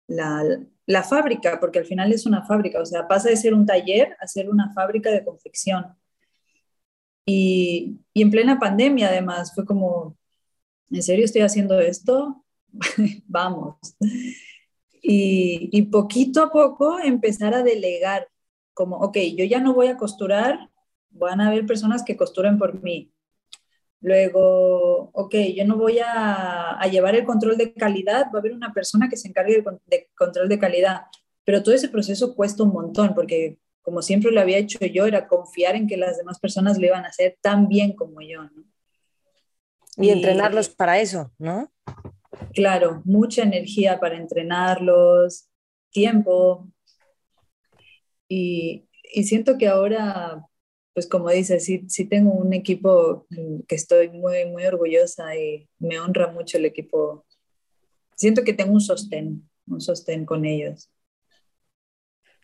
[0.07, 0.43] la,
[0.87, 4.15] la fábrica, porque al final es una fábrica, o sea, pasa de ser un taller
[4.19, 5.95] a ser una fábrica de confección.
[7.25, 10.15] Y, y en plena pandemia, además, fue como,
[10.91, 12.45] ¿en serio estoy haciendo esto?
[13.27, 13.77] Vamos.
[15.01, 18.27] Y, y, poquito a poco empezar a delegar,
[18.73, 20.69] como, ok, yo ya no voy a costurar,
[21.09, 23.11] van a haber personas que costuren por mí.
[24.05, 28.71] Luego, ok, yo no voy a, llevar el control de calidad, va a haber una
[28.71, 31.05] persona que se encargue de, control de calidad,
[31.43, 35.27] pero todo ese proceso cuesta un montón porque como siempre lo había hecho yo, era
[35.27, 38.63] confiar en que las demás personas lo iban a hacer tan bien como yo, ¿no?
[39.97, 41.71] Y, entrenarlos para eso, ¿no?
[42.53, 45.49] Claro, mucha energía para entrenarlos,
[45.89, 46.67] tiempo.
[48.27, 48.87] Y,
[49.23, 50.45] siento que ahora,
[50.95, 53.27] pues como dices, sí, sí tengo un equipo
[53.67, 57.25] que estoy muy, muy orgullosa y me honra mucho el equipo.
[58.15, 60.89] Siento que tengo un sostén, un sostén con ellos.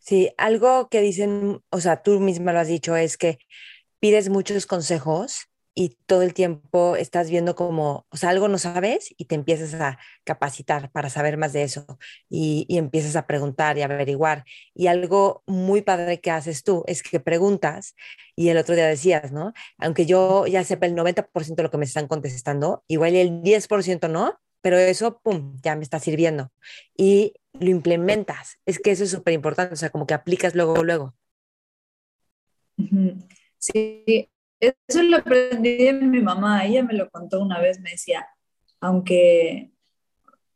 [0.02, 3.40] Sí, algo que dicen, o sea, tú misma lo has dicho, es que
[4.02, 9.14] pides muchos consejos y todo el tiempo estás viendo como, o sea, algo no sabes
[9.18, 11.86] y te empiezas a capacitar para saber más de eso
[12.30, 14.44] y, y, empiezas a preguntar y averiguar.
[14.74, 17.96] Y algo muy padre que haces tú es que preguntas
[18.36, 19.54] y el otro día decías, ¿no?
[19.78, 24.10] Aunque yo ya sepa el 90% de lo que me están contestando, igual el 10%
[24.10, 26.52] no, pero eso, ¡pum!, ya me está sirviendo.
[26.96, 28.60] Y lo implementas.
[28.66, 31.16] Es que eso es súper importante, o sea, como que aplicas luego, luego.
[33.58, 34.30] Sí,
[34.62, 36.66] eso lo aprendí de mi mamá.
[36.66, 38.28] Ella me lo contó una vez, me decía,
[38.80, 39.72] aunque,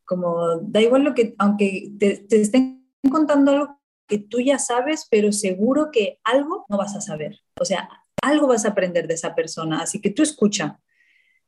[0.05, 5.31] como, da igual lo que, aunque te, estén contando algo que tú ya sabes, pero
[5.31, 7.39] seguro que algo no vas a saber.
[7.59, 7.89] O sea,
[8.21, 9.79] algo vas a aprender de esa persona.
[9.79, 10.79] Así que tú escucha.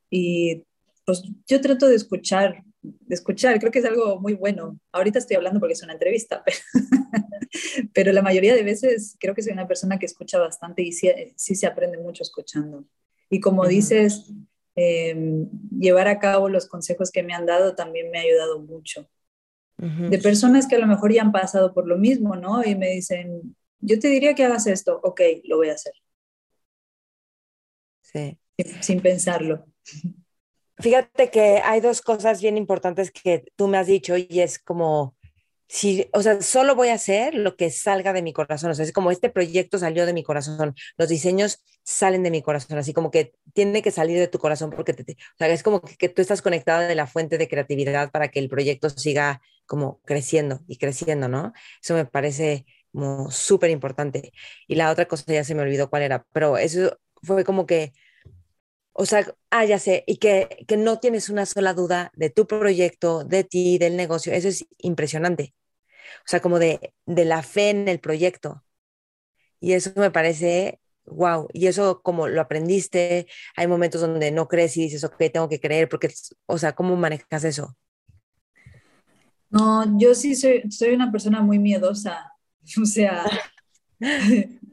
[0.10, 0.65] Y
[1.06, 4.80] pues yo trato de escuchar, de escuchar, creo que es algo muy bueno.
[4.92, 6.44] Ahorita estoy hablando porque es una entrevista,
[7.94, 11.36] pero, la mayoría de veces creo que soy una persona que escucha bastante y sí,
[11.36, 12.86] se aprende mucho escuchando.
[13.30, 14.32] Y como dices,
[14.76, 19.10] em, llevar a cabo los consejos que me han dado también me ha ayudado mucho.
[19.80, 22.63] De personas que a lo mejor ya han pasado por lo mismo, ¿no?
[22.63, 25.94] Y me dicen, yo te diría que hagas esto, ok, lo voy a hacer.
[28.02, 28.40] Sí.
[28.82, 29.66] Sin pensarlo.
[30.80, 35.16] Fíjate que hay dos cosas bien importantes que tú me has dicho y es como,
[35.68, 38.72] si, o sea, solo voy a hacer lo que salga de mi corazón.
[38.72, 42.42] O sea, es como este proyecto salió de mi corazón, los diseños salen de mi
[42.42, 45.63] corazón, así como que tiene que salir de tu corazón porque te, o sea, es
[45.63, 49.42] como que, tú estás conectada de la fuente de creatividad para que el proyecto siga
[49.66, 51.54] como creciendo y creciendo, ¿no?
[51.82, 54.32] Eso me parece como súper importante.
[54.68, 57.94] Y la otra cosa ya se me olvidó cuál era, pero eso fue como que
[58.98, 62.48] o sea, ah, ya sé, y que, que no tienes una sola duda de tu
[62.48, 64.34] proyecto, de ti, del negocio.
[64.34, 65.54] Eso es impresionante.
[66.22, 68.64] O sea, como de, de la fe en el proyecto.
[69.60, 71.48] Y eso me parece wow.
[71.54, 75.60] Y eso como lo aprendiste, hay momentos donde no crees y dices, ok, tengo que
[75.60, 76.14] creer, porque,
[76.48, 77.76] o sea, ¿cómo manejas eso?
[79.50, 82.32] No, yo sí soy, soy una persona muy miedosa.
[82.82, 83.24] O sea,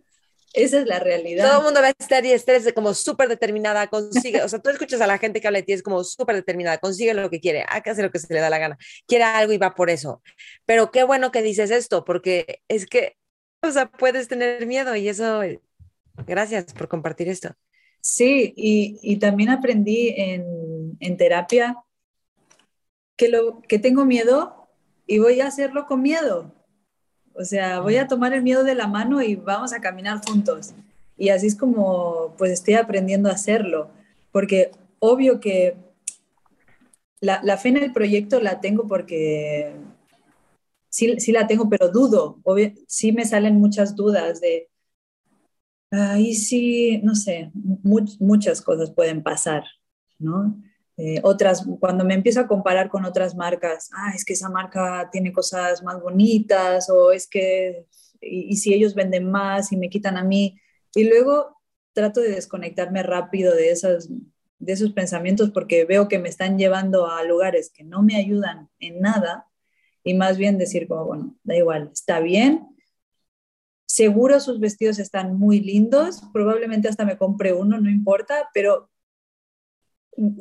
[0.55, 1.49] Esa es la realidad.
[1.49, 4.71] Todo el mundo va a estar y estés como súper determinada, consigue, o sea, tú
[4.71, 7.41] escuchas a la gente que habla de ti, es como súper determinada, consigue lo que
[7.41, 10.23] quiere, hace lo que se le da la gana, quiere algo y va por eso.
[10.65, 13.17] Pero qué bueno que dices esto, porque es que,
[13.63, 15.41] o sea, puedes tener miedo y eso,
[16.27, 17.51] gracias por compartir esto.
[18.01, 21.83] Sí, y, y también aprendí en, en terapia
[23.17, 24.69] que, lo, que tengo miedo
[25.07, 26.55] y voy a hacerlo con miedo.
[27.35, 30.75] O sea, voy a tomar el miedo de la mano y vamos a caminar juntos.
[31.17, 33.91] Y así es como pues estoy aprendiendo a hacerlo.
[34.33, 35.77] Porque obvio que
[37.21, 39.73] la, la fe en el proyecto la tengo porque
[40.89, 42.41] sí, sí la tengo, pero dudo.
[42.45, 44.69] Obvio, sí me salen muchas dudas de,
[45.91, 49.65] ahí sí, no sé, muchas cosas pueden pasar,
[50.19, 50.57] ¿no?
[50.97, 55.09] Eh, otras, cuando me empiezo a comparar con otras marcas, ah, es que esa marca
[55.11, 57.87] tiene cosas más bonitas o es que,
[58.21, 60.61] y, si ellos venden más y me quitan a mí,
[60.95, 61.61] y luego
[61.93, 64.09] trato de desconectarme rápido de, esas,
[64.59, 68.69] de esos pensamientos porque veo que me están llevando a lugares que no me ayudan
[68.79, 69.47] en nada
[70.05, 72.69] y más bien decir como, bueno, da igual, está bien,
[73.87, 78.91] seguro sus vestidos están muy lindos, probablemente hasta me compre uno, no importa, pero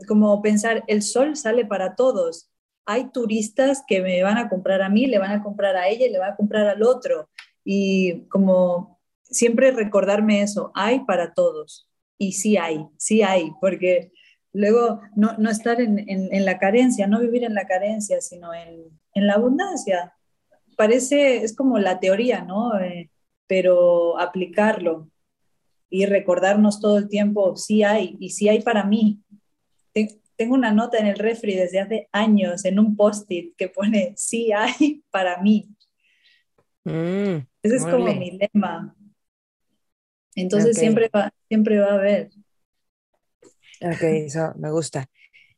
[0.08, 2.50] como pensar, el sol sale para todos.
[2.86, 6.06] Hay turistas que me van a comprar a mí, le van a comprar a ella
[6.06, 7.30] y le van a comprar al otro.
[7.64, 11.90] Y como siempre recordarme eso, hay para todos.
[12.18, 14.12] Y sí hay, sí hay, porque
[14.52, 19.00] luego no, no estar en, en, la carencia, no vivir en la carencia, sino en,
[19.14, 20.14] en la abundancia.
[20.78, 22.80] Parece, es como la teoría, ¿no?
[22.80, 23.10] Eh,
[23.48, 25.10] pero aplicarlo
[25.90, 29.22] y recordarnos todo el tiempo, sí hay, y sí hay para mí,
[30.36, 34.52] tengo una nota en el refri desde hace años en un post-it que pone sí
[34.52, 35.70] hay para mí.
[36.84, 38.96] Mm, Ese es como mi lema.
[40.36, 42.30] Entonces siempre, va, siempre va a haber.
[43.82, 45.08] Ok, eso me gusta.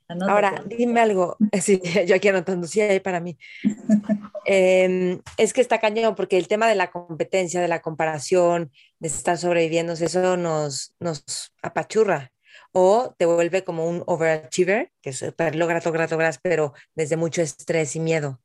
[0.07, 1.37] Ahora, dime algo.
[1.61, 3.37] Sí, yo aquí anotando, sí hay para mí.
[4.47, 9.07] Em, es que está cañón porque el tema de la competencia, de la comparación, de
[9.07, 12.31] estar sobreviviendo, eso nos, nos apachurra.
[12.77, 15.21] O te vuelve como un overachiever, que es
[15.55, 18.41] logras, logras, logras, pero desde mucho estrés y miedo.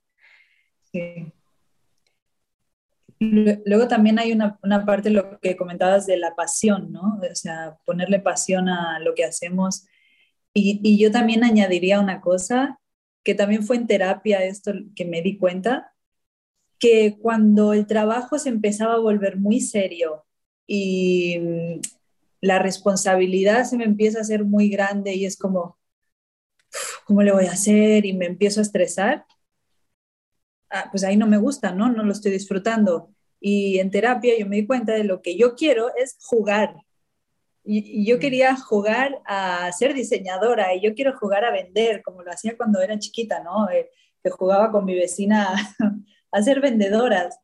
[0.92, 1.32] Sí.
[3.18, 7.18] Luego también hay una, una parte, lo que comentabas de la pasión, ¿no?
[7.20, 9.88] O sea, ponerle pasión a lo que hacemos.
[10.54, 12.78] Y, y yo también añadiría una cosa,
[13.24, 15.92] que también fue en terapia esto que me di cuenta,
[16.78, 20.24] que cuando el trabajo se empezaba a volver muy serio
[20.68, 21.80] y
[22.40, 25.78] la responsabilidad se me empieza a hacer muy grande y es como,
[27.04, 28.06] ¿cómo le voy a hacer?
[28.06, 29.26] Y me empiezo a estresar,
[30.70, 31.90] ah, pues ahí no me gusta, ¿no?
[31.90, 33.10] No lo estoy disfrutando.
[33.40, 36.76] Y en terapia yo me di cuenta de lo que yo quiero es jugar.
[37.64, 38.20] Y, yo mm.
[38.20, 42.80] quería jugar a ser diseñadora y yo quiero jugar a vender, como lo hacía cuando
[42.80, 43.68] era chiquita, ¿no?
[43.70, 43.90] Eh,
[44.22, 45.54] que jugaba con mi vecina
[46.32, 47.38] a ser vendedoras.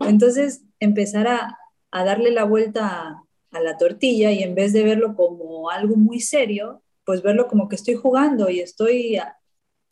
[0.00, 1.58] Entonces, empezar a,
[1.90, 3.25] a darle la vuelta
[3.56, 7.68] a la tortilla y en vez de verlo como algo muy serio, pues verlo como
[7.68, 9.18] que estoy jugando y estoy,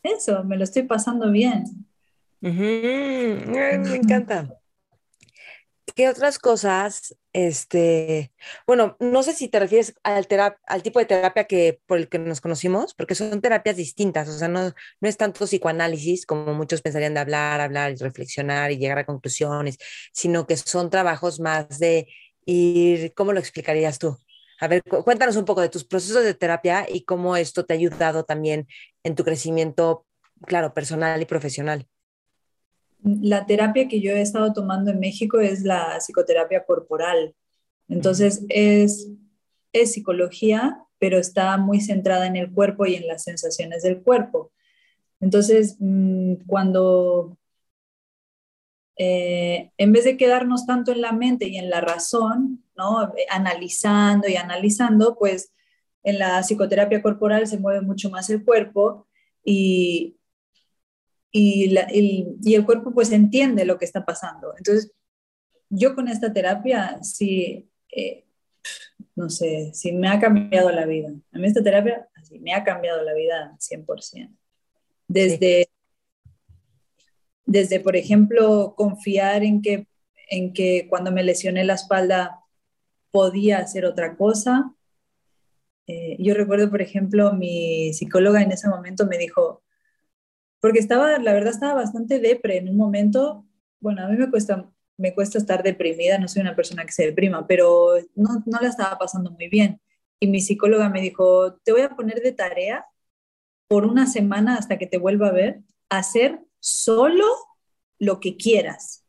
[0.02, 1.64] eso, me lo estoy pasando bien.
[2.40, 2.50] me
[3.96, 4.60] encanta.
[5.94, 8.32] ¿Qué otras cosas, este,
[8.66, 10.26] bueno, no sé si te refieres al,
[10.66, 14.36] al tipo de terapia que por el que nos conocimos, porque son terapias distintas, o
[14.36, 18.78] sea, no, no es tanto psicoanálisis como muchos pensarían de hablar, hablar y reflexionar y
[18.78, 19.78] llegar a conclusiones,
[20.12, 22.08] sino que son trabajos más de
[22.46, 24.16] ir, ¿cómo lo explicarías tú?
[24.60, 27.76] A ver, cuéntanos un poco de tus procesos de terapia y cómo esto te ha
[27.76, 28.66] ayudado también
[29.02, 30.06] en tu crecimiento,
[30.46, 31.88] claro, personal y profesional
[33.04, 37.34] la terapia que yo he estado tomando en México es la psicoterapia corporal.
[37.88, 39.08] Entonces es,
[39.72, 44.52] es psicología, pero está muy centrada en el cuerpo y en las sensaciones del cuerpo.
[45.20, 47.36] Entonces, mm, cuando
[48.96, 53.12] eh, en vez de quedarnos tanto en la mente y en la razón, ¿no?
[53.30, 55.52] analizando y analizando, pues
[56.04, 59.08] en la psicoterapia corporal se mueve mucho más el cuerpo
[59.42, 60.16] y,
[61.32, 64.54] y, y, el cuerpo pues entiende lo que está pasando.
[64.56, 64.92] Entonces,
[65.70, 68.24] yo con esta terapia sí, eh,
[69.16, 71.12] no sé, sí me ha cambiado la vida.
[71.32, 74.30] A mí esta terapia así, me ha cambiado la vida 100%.
[75.08, 75.68] Desde,
[77.46, 79.86] desde, por ejemplo, confiar en que,
[80.30, 82.40] en que cuando me lesioné la espalda
[83.10, 84.74] podía hacer otra cosa.
[85.86, 89.62] Eh, yo recuerdo, por ejemplo, mi psicóloga en ese momento me dijo,
[90.60, 93.46] porque estaba, la verdad, estaba bastante depre en un momento,
[93.80, 97.04] bueno, a mí me cuesta, me cuesta estar deprimida, no soy una persona que se
[97.04, 99.80] deprima, pero no, no la estaba pasando muy bien.
[100.18, 102.86] Y mi psicóloga me dijo, te voy a poner de tarea
[103.68, 107.26] por una semana hasta que te vuelva a ver, hacer solo
[107.98, 109.04] lo que quieras.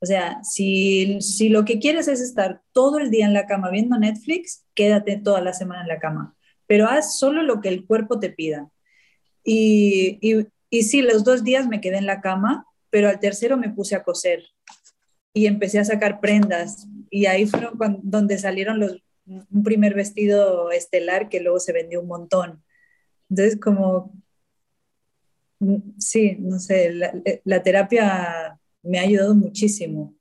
[0.00, 3.70] O sea, si, si lo que quieres es estar todo el día en la cama
[3.70, 7.86] viendo Netflix, quédate toda la semana en la cama, pero haz solo lo que el
[7.86, 8.68] cuerpo te pida.
[9.44, 13.56] Y, y, y sí, los dos días me quedé en la cama, pero al tercero
[13.56, 14.44] me puse a coser
[15.32, 16.88] y empecé a sacar prendas.
[17.10, 22.08] Y ahí fueron donde salieron los, un primer vestido estelar que luego se vendió un
[22.08, 22.64] montón.
[23.30, 24.12] Entonces, como,
[25.98, 27.12] sí, no sé, la,
[27.44, 30.14] la terapia me ha ayudado muchísimo.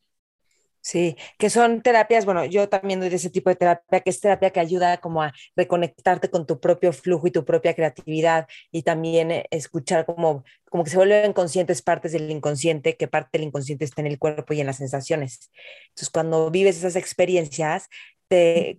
[0.86, 4.50] Sí, que son terapias, bueno, yo también doy ese tipo de terapia, que es terapia
[4.50, 9.32] que ayuda como a reconectarte con tu propio flujo y tu propia creatividad y también
[9.32, 13.86] eh, escuchar como, como que se vuelven conscientes partes del inconsciente, que parte del inconsciente
[13.86, 15.52] está en el cuerpo y en las sensaciones.
[15.88, 17.88] Entonces, cuando vives esas experiencias,
[18.28, 18.78] te,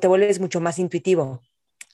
[0.00, 1.42] te vuelves mucho más intuitivo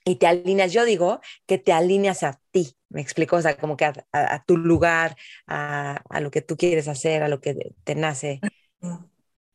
[0.06, 3.76] y te alineas, yo digo que te alineas a ti, me explico, o sea, como
[3.76, 5.16] que a, tu lugar,
[5.46, 8.40] a, a, lo que tú quieres hacer, a lo que te nace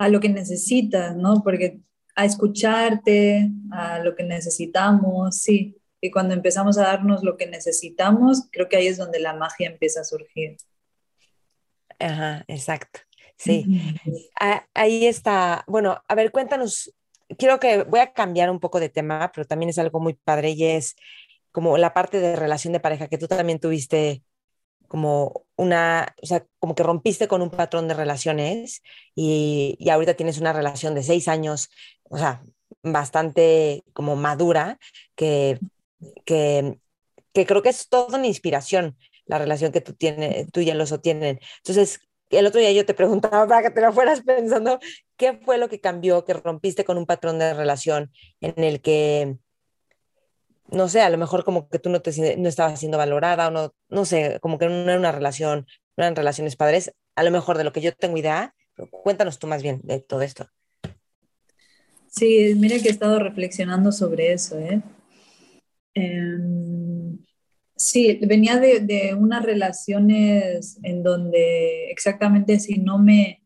[0.01, 1.43] a lo que necesitas, ¿no?
[1.43, 1.79] Porque
[2.15, 5.77] a escucharte, a lo que necesitamos, sí.
[6.01, 9.69] Y cuando empezamos a darnos lo que necesitamos, creo que ahí es donde la magia
[9.69, 10.57] empieza a surgir.
[11.99, 13.01] Ajá, exacto.
[13.37, 13.65] Sí.
[14.73, 15.63] ahí está.
[15.67, 16.91] Bueno, a ver, cuéntanos.
[17.37, 20.51] Quiero que voy a cambiar un poco de tema, pero también es algo muy padre
[20.51, 20.95] y es
[21.51, 24.23] como la parte de relación de pareja que tú también tuviste
[24.87, 28.81] como una, o sea, como que rompiste con un patrón de relaciones
[29.15, 31.69] y, y ahorita tienes una relación de seis años,
[32.09, 32.43] o sea,
[32.83, 34.79] bastante como madura,
[35.15, 35.59] que,
[36.25, 36.77] que,
[37.33, 38.97] que creo que es toda una inspiración
[39.31, 41.39] la relación que tú, tienes, tú y el oso tienen.
[41.57, 44.77] Entonces, el otro día yo te preguntaba para que te lo fueras pensando,
[45.21, 49.37] ¿qué fue lo que cambió, que rompiste con un patrón de relación en el que
[50.71, 53.51] no sé, a lo mejor como que tú no, te, no estabas siendo valorada o
[53.51, 57.29] no, no sé, como que no era una relación, no eran relaciones padres, a lo
[57.29, 58.55] mejor de lo que yo tengo idea,
[58.89, 60.47] cuéntanos tú más bien de todo esto.
[62.07, 64.81] Sí, mira que he estado reflexionando sobre eso, ¿eh?
[65.93, 67.19] Em,
[67.75, 73.40] sí, venía de, de, unas relaciones en donde exactamente si no me,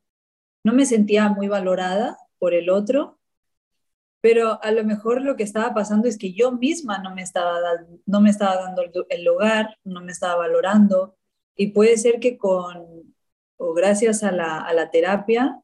[0.66, 3.20] no me sentía muy valorada por el otro,
[4.20, 7.60] pero a lo mejor lo que estaba pasando es que yo misma no me estaba,
[8.08, 11.16] no me estaba dando el lugar, no me estaba valorando,
[11.56, 13.14] y puede ser que con,
[13.58, 15.62] o gracias a la, a la terapia,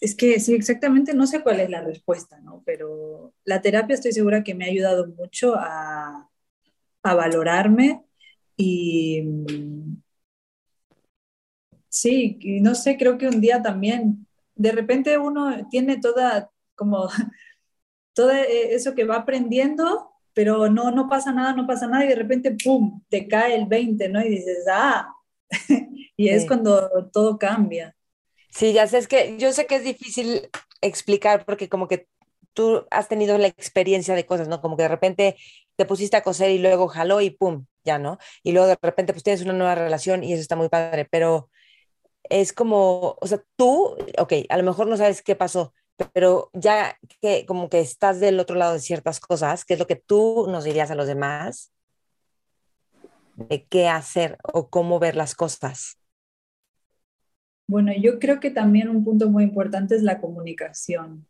[0.00, 2.64] es que sí, exactamente no sé cuál es la respuesta, ¿no?
[2.66, 6.28] Pero la terapia estoy segura que me ha ayudado mucho a,
[7.04, 8.04] a valorarme
[8.56, 9.22] y
[11.88, 17.08] sí, no sé, creo que un día también, de repente uno tiene toda, como,
[18.14, 22.14] todo eso que va aprendiendo, pero no, no pasa nada, no pasa nada y de
[22.14, 24.24] repente, ¡pum!, te cae el 20, ¿no?
[24.24, 25.08] Y dices, ah,
[26.16, 27.94] y es cuando todo cambia.
[28.50, 30.48] Sí, ya sé, es que yo sé que es difícil
[30.80, 32.08] explicar porque como que
[32.54, 34.60] tú has tenido la experiencia de cosas, ¿no?
[34.60, 35.36] Como que de repente
[35.76, 38.18] te pusiste a coser y luego jaló y pum, ya, ¿no?
[38.42, 41.50] Y luego de repente pues tienes una nueva relación y eso está muy padre, pero
[42.24, 45.72] es como, o sea, tú, ok, a lo mejor no sabes qué pasó,
[46.12, 49.86] pero ya que como que estás del otro lado de ciertas cosas, ¿qué es lo
[49.86, 51.72] que tú nos dirías a los demás
[53.34, 55.98] de qué hacer o cómo ver las cosas?
[57.66, 61.26] Bueno, yo creo que también un punto muy importante es la comunicación.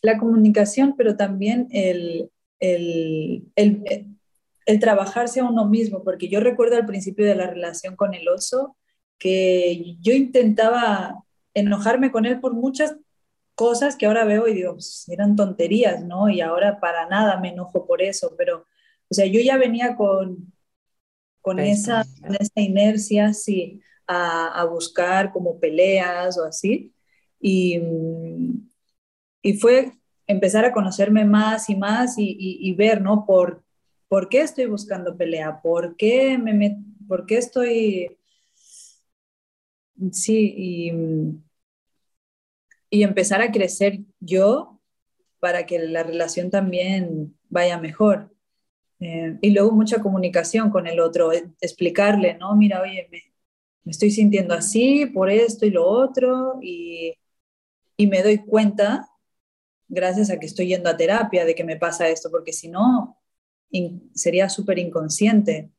[0.00, 2.30] La comunicación, pero también el,
[2.60, 4.16] el, el,
[4.66, 8.28] el trabajarse a uno mismo, porque yo recuerdo al principio de la relación con el
[8.28, 8.76] oso
[9.18, 12.96] que yo intentaba enojarme con él por muchas
[13.54, 16.28] cosas que ahora veo y digo, pues, eran tonterías, ¿no?
[16.28, 18.66] Y ahora para nada me enojo por eso, pero,
[19.08, 20.52] o sea, yo ya venía con,
[21.40, 22.04] con, esa,
[22.38, 26.92] esa, inercia, sí, a, a, buscar como peleas o así.
[27.40, 27.80] Y,
[29.42, 29.92] y, fue
[30.26, 33.24] empezar a conocerme más y más y, y, y ver, ¿no?
[33.26, 33.64] Por,
[34.08, 35.60] ¿Por qué estoy buscando pelea?
[35.62, 38.16] ¿Por qué, me, por qué estoy...
[40.12, 40.92] Sí, y
[42.90, 44.80] y empezar a crecer yo
[45.40, 48.32] para que la relación también vaya mejor.
[49.00, 52.56] Eh, y luego mucha comunicación con el otro, eh, explicarle, ¿no?
[52.56, 53.22] Mira, oye, me,
[53.84, 57.14] me, estoy sintiendo así por esto y lo otro, y,
[57.96, 59.08] y me doy cuenta,
[59.88, 63.18] gracias a que estoy yendo a terapia, de que me pasa esto, porque si no,
[64.14, 65.70] sería súper inconsciente.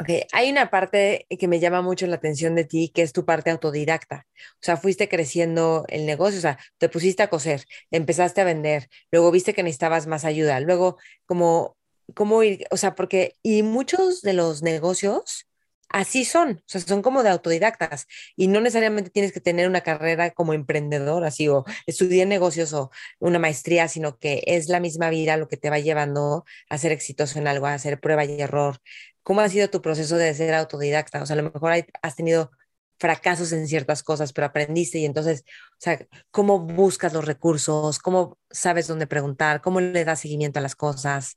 [0.00, 3.24] Ok, hay una parte que me llama mucho la atención de ti, que es tu
[3.24, 4.26] parte autodidacta.
[4.54, 8.88] O sea, fuiste creciendo el negocio, o sea, te pusiste a coser, empezaste a vender,
[9.10, 11.76] luego viste que necesitabas más ayuda, luego como,
[12.14, 15.47] cómo ir, o sea, porque, y muchos de los negocios
[15.88, 19.82] así son, o sea, son como de autodidactas y no necesariamente tienes que tener una
[19.82, 25.10] carrera como emprendedor, así, o estudiar negocios o una maestría, sino que es la misma
[25.10, 28.40] vida lo que te va llevando a ser exitoso en algo, a hacer prueba y
[28.40, 28.80] error,
[29.28, 31.22] ¿Cómo ha sido tu proceso de ser autodidacta?
[31.22, 31.70] O sea, a lo mejor
[32.00, 32.50] has tenido
[32.98, 35.98] fracasos en ciertas cosas, pero aprendiste y entonces, o sea,
[36.30, 37.98] ¿cómo buscas los recursos?
[37.98, 39.60] ¿Cómo sabes dónde preguntar?
[39.60, 41.36] ¿Cómo le das seguimiento a las cosas?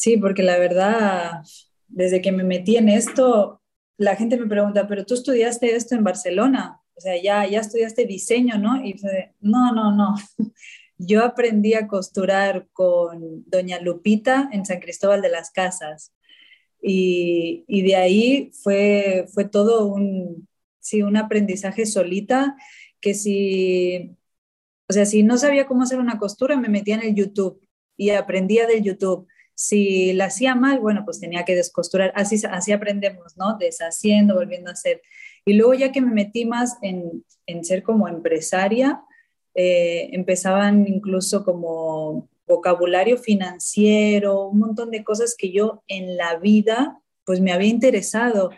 [0.00, 1.42] Sí, porque la verdad,
[1.86, 3.60] desde que me metí en esto,
[3.98, 8.06] la gente me pregunta, pero tú estudiaste esto en Barcelona, o sea, ya, ya estudiaste
[8.06, 8.82] diseño, ¿no?
[8.82, 8.94] Y
[9.40, 10.14] no, no, no.
[10.96, 16.14] Yo aprendí a costurar con doña Lupita en San Cristóbal de las Casas
[16.80, 20.48] y, y de ahí fue, fue todo un,
[20.78, 22.56] sí, un aprendizaje solita
[23.02, 24.16] que si,
[24.88, 27.60] o sea, si no sabía cómo hacer una costura, me metía en el YouTube
[27.98, 29.28] y aprendía del YouTube.
[29.62, 32.12] Si la hacía mal, bueno, pues tenía que descosturar.
[32.14, 33.58] Así, así aprendemos, ¿no?
[33.58, 35.02] Deshaciendo, volviendo a hacer.
[35.44, 39.02] Y luego ya que me metí más en, en ser como empresaria,
[39.54, 47.00] eh, empezaban incluso como vocabulario financiero, un montón de cosas que yo en la vida
[47.24, 48.50] pues me había interesado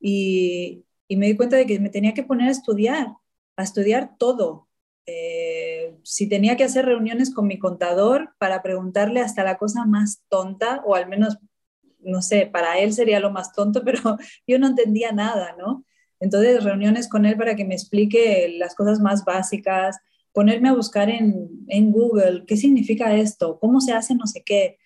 [0.00, 3.08] y, me di cuenta de que me tenía que poner a estudiar,
[3.56, 4.68] a estudiar todo.
[5.06, 5.49] Eh,
[6.10, 10.82] si tenía que hacer reuniones con mi contador para preguntarle hasta la cosa más tonta,
[10.84, 11.38] o al menos,
[12.00, 15.84] no sé, para él sería lo más tonto, pero yo no entendía nada, ¿no?
[16.18, 19.98] Entonces, reuniones con él para que me explique las cosas más básicas,
[20.32, 24.78] ponerme a buscar en, en, Google qué significa esto, cómo se hace no sé qué,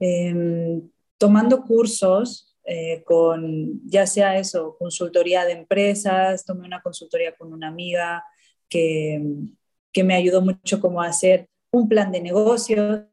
[0.00, 7.52] em, tomando cursos eh, con, ya sea eso, consultoría de empresas, tomé una consultoría con
[7.52, 8.24] una amiga
[8.68, 9.22] que,
[9.96, 13.06] que me ayudó mucho como a hacer un plan de negocios,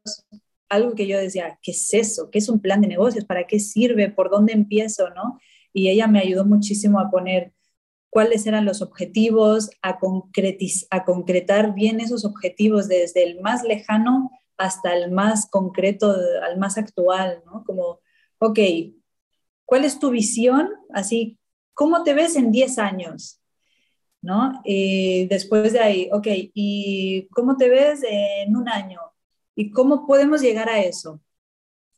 [0.68, 2.28] algo que yo decía, ¿qué es eso?
[2.30, 3.24] ¿Qué es un plan de negocios?
[3.24, 4.10] ¿Para qué sirve?
[4.10, 5.08] ¿Por dónde empiezo?
[5.08, 5.40] ¿no?
[5.72, 7.54] Y ella me ayudó muchísimo a poner
[8.10, 9.98] cuáles eran los objetivos, a,
[10.90, 16.76] a concretar bien esos objetivos desde el más lejano hasta el más concreto, al más
[16.76, 17.64] actual, ¿no?
[17.64, 18.00] Como,
[18.40, 18.58] ok,
[19.64, 20.68] ¿cuál es tu visión?
[20.92, 21.38] Así,
[21.72, 23.40] ¿cómo te ves en 10 años?
[24.24, 24.62] ¿No?
[24.64, 28.98] Y después de ahí, ok, ¿y cómo te ves en un año?
[29.54, 31.20] ¿Y cómo podemos llegar a eso?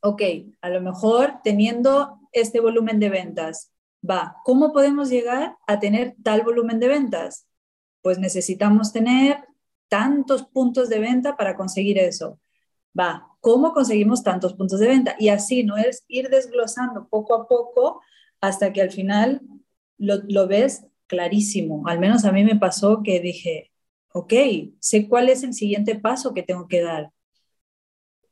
[0.03, 0.23] Ok,
[0.61, 3.73] a lo mejor teniendo este volumen de ventas,
[4.09, 7.47] va, ¿cómo podemos llegar a tener tal volumen de ventas?
[8.03, 9.45] Pues necesitamos tener
[9.89, 12.41] tantos puntos de venta para conseguir eso.
[12.99, 15.15] Va, ¿cómo conseguimos tantos puntos de venta?
[15.21, 15.77] Y así, ¿no?
[15.77, 18.01] Es ir desglosando poco a poco
[18.41, 19.43] hasta que al final
[19.97, 21.87] lo, lo ves clarísimo.
[21.87, 23.73] Al menos a mí me pasó que dije,
[24.13, 24.33] ok,
[24.81, 27.11] sé cuál es el siguiente paso que tengo que dar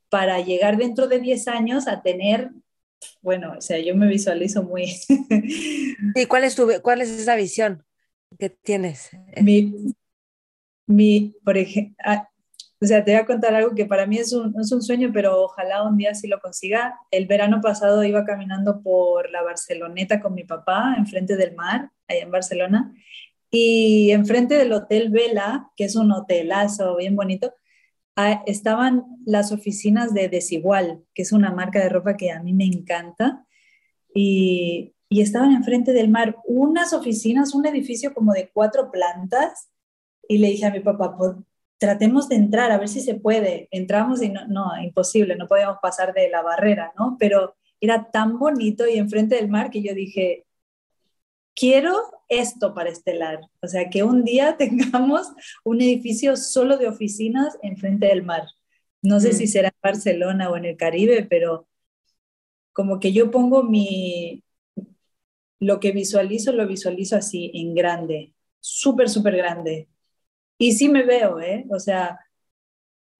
[0.08, 2.50] para llegar dentro de 10 años a tener
[3.20, 4.84] bueno, o sea, yo me visualizo muy...
[6.14, 7.84] ¿Y cuál es, tu, cuál es esa visión
[8.38, 9.10] que tienes?
[9.40, 9.94] Mi,
[10.86, 12.28] mi por ejemplo, ah,
[12.80, 15.10] o sea, te voy a contar algo que para mí es un, es un sueño,
[15.12, 16.98] pero ojalá un día sí lo consiga.
[17.10, 22.22] El verano pasado iba caminando por la Barceloneta con mi papá, enfrente del mar, allá
[22.22, 22.94] en Barcelona,
[23.50, 27.54] y enfrente del Hotel Vela, que es un hotelazo bien bonito,
[28.46, 32.64] estaban las oficinas de Desigual, que es una marca de ropa que a mí me
[32.64, 33.46] encanta,
[34.14, 39.70] y, estaban enfrente del mar unas oficinas, un edificio como de cuatro plantas,
[40.28, 41.34] y le dije a mi papá, pues,
[41.78, 43.68] tratemos de entrar, a ver si se puede.
[43.70, 47.16] Entramos y no, no, imposible, no podíamos pasar de la barrera, ¿no?
[47.20, 50.43] Pero era tan bonito y enfrente del mar que yo dije,
[51.54, 51.94] quiero
[52.28, 55.28] esto para Estelar, o sea, que un día tengamos
[55.64, 58.44] un edificio solo de oficinas enfrente del mar.
[59.02, 59.48] No sé si mm.
[59.48, 61.68] será en Barcelona o en el Caribe, pero
[62.72, 64.42] como que yo pongo mi,
[65.60, 69.88] lo que visualizo, lo visualizo así, en grande, súper, súper grande.
[70.58, 71.66] Y sí me veo, ¿eh?
[71.70, 72.18] O sea,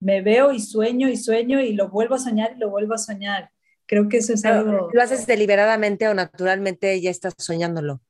[0.01, 2.99] me veo y sueño y sueño y lo vuelvo a soñar y lo vuelvo a
[2.99, 3.51] soñar.
[3.87, 4.91] Creo que eso es algo...
[4.93, 8.01] ¿Lo haces deliberadamente o naturalmente ya estás soñándolo?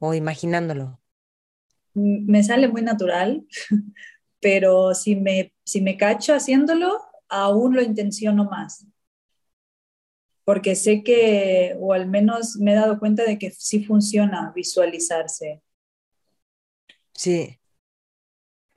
[0.00, 1.00] O imaginándolo?
[1.94, 3.46] Me sale muy natural,
[4.40, 8.86] pero si me, si me cacho haciéndolo, aún lo intenciono más.
[10.44, 15.62] Porque sé que, o al menos me he dado cuenta de que sí funciona visualizarse.
[17.14, 17.58] Sí.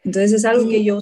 [0.04, 1.00] Entonces es algo que yo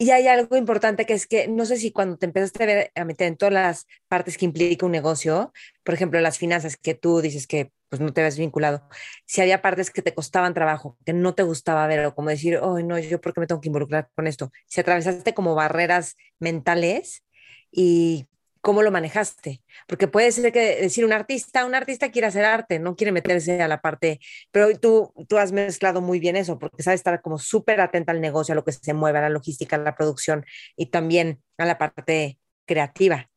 [0.00, 2.92] y hay algo importante que es que no sé si cuando te empezaste a, ver,
[2.94, 5.52] a meter en todas las partes que implica un negocio,
[5.84, 8.88] por ejemplo, las finanzas que tú dices que pues no te ves vinculado,
[9.26, 12.58] si había partes que te costaban trabajo, que no te gustaba ver, o como decir,
[12.62, 16.16] oh, no, yo por qué me tengo que involucrar con esto, si atravesaste como barreras
[16.38, 17.24] mentales
[17.72, 18.28] y
[18.60, 22.78] cómo lo manejaste, porque puede ser que decir un artista, un artista quiere hacer arte,
[22.78, 24.20] no quiere meterse a la parte,
[24.52, 28.20] pero tú, tú has mezclado muy bien eso, porque sabes estar como súper atenta al
[28.20, 30.44] negocio, a lo que se mueve, a la logística, a la producción
[30.76, 33.28] y también a la parte creativa.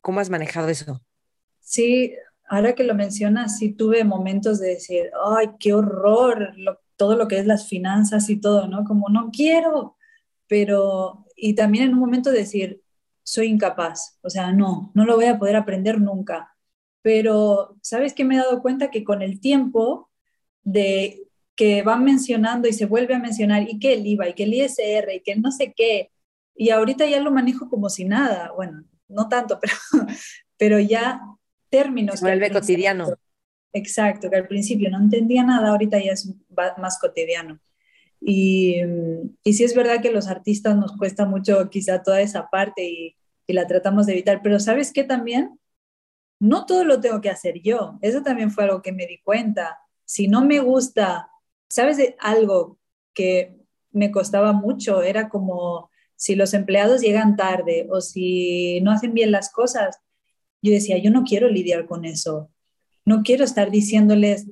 [0.00, 1.02] ¿Cómo has manejado eso?
[1.60, 2.14] Sí,
[2.48, 6.54] ahora que lo mencionas, sí tuve momentos de decir, ay, qué horror,
[6.96, 8.84] todo lo que es las finanzas y todo, ¿no?
[8.84, 9.96] Como no quiero,
[10.46, 12.82] pero, y también en un momento de decir,
[13.22, 16.54] soy incapaz, o sea, no, no lo voy a poder aprender nunca.
[17.02, 18.90] Pero, ¿sabes qué me he dado cuenta?
[18.90, 20.10] Que con el tiempo
[20.62, 21.22] de
[21.56, 24.54] que van mencionando y se vuelve a mencionar, y que el IVA, y que el
[24.54, 26.10] ISR, y que no sé qué,
[26.54, 29.74] y ahorita ya lo manejo como si nada, bueno, no tanto, pero,
[30.56, 31.20] pero ya
[31.68, 32.20] términos.
[32.20, 33.08] Se vuelve cotidiano.
[33.72, 36.32] Exacto, que al principio no entendía nada, ahorita ya es
[36.78, 37.60] más cotidiano.
[38.20, 38.76] Y,
[39.44, 43.16] y sí es verdad que los artistas nos cuesta mucho quizá toda esa parte y,
[43.46, 45.60] y la tratamos de evitar, pero ¿sabes qué también?
[46.40, 47.98] No todo lo tengo que hacer yo.
[48.02, 49.78] Eso también fue algo que me di cuenta.
[50.04, 51.30] Si no me gusta,
[51.68, 52.78] ¿sabes de algo
[53.14, 53.56] que
[53.92, 55.02] me costaba mucho?
[55.02, 60.00] Era como si los empleados llegan tarde o si no hacen bien las cosas.
[60.62, 62.50] Yo decía, yo no quiero lidiar con eso.
[63.04, 64.46] No quiero estar diciéndoles,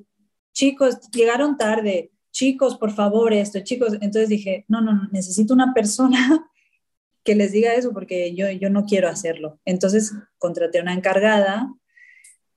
[0.53, 3.95] chicos, llegaron tarde, chicos, por favor, esto, chicos.
[3.95, 6.51] Entonces dije, no, no, necesito una persona
[7.25, 9.61] que les diga eso porque yo, yo no quiero hacerlo.
[9.65, 11.73] Entonces contraté una encargada,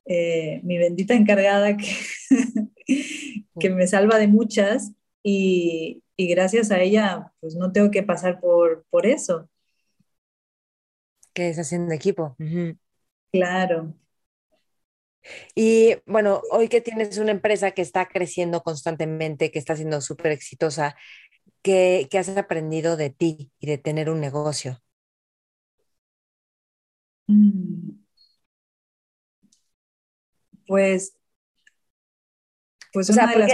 [0.06, 1.92] eh, mi bendita encargada que,
[3.60, 4.94] que me salva de muchas
[5.24, 9.50] y, y, gracias a ella pues no tengo que pasar por, por eso.
[11.34, 12.36] ¿Qué es haciendo equipo?
[13.32, 13.94] Claro.
[15.56, 20.32] Y bueno, hoy que tienes una empresa que está creciendo constantemente, que está siendo súper
[20.32, 20.96] exitosa,
[21.62, 24.82] ¿qué, has aprendido de ti y de tener un negocio?
[27.28, 27.92] Mm.
[30.68, 31.14] Pues
[32.94, 33.52] pues una de las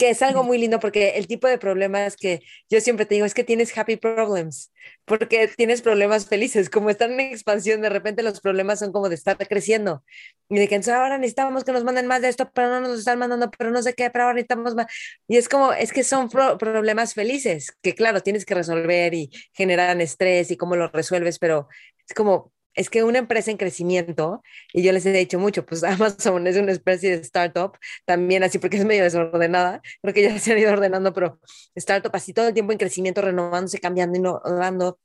[0.00, 2.40] que es algo muy lindo porque el tipo de problemas que
[2.70, 4.72] yo siempre te digo es que tienes happy problems,
[5.04, 9.14] porque tienes problemas felices, como están en expansión, de repente los problemas son como de
[9.16, 10.02] estar creciendo
[10.48, 13.00] y de que entonces ahora necesitamos que nos manden más de esto, pero no nos
[13.00, 14.86] están mandando, pero no sé qué, pero ahora necesitamos más.
[15.28, 20.00] Y es como, es que son problemas felices, que claro, tienes que resolver y generan
[20.00, 21.68] estrés y cómo lo resuelves, pero
[22.08, 25.84] es como, es que una empresa en crecimiento, y yo les he dicho mucho, pues
[25.84, 27.76] Amazon es una especie de startup,
[28.06, 31.40] también así porque es medio desordenada, creo que ya se han ido ordenando, pero
[31.74, 34.98] startup así todo el tiempo en crecimiento, renovándose, cambiando, innovando.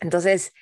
[0.00, 0.52] Entonces,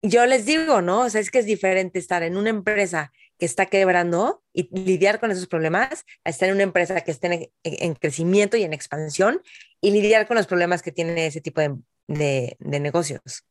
[0.00, 1.02] yo les digo, ¿no?
[1.02, 5.20] O sea, es que es diferente estar en una empresa que está quebrando y lidiar
[5.20, 9.42] con esos problemas a estar en una empresa que esté en, crecimiento y en expansión
[9.82, 13.44] y lidiar con los problemas que tiene ese tipo de, negocios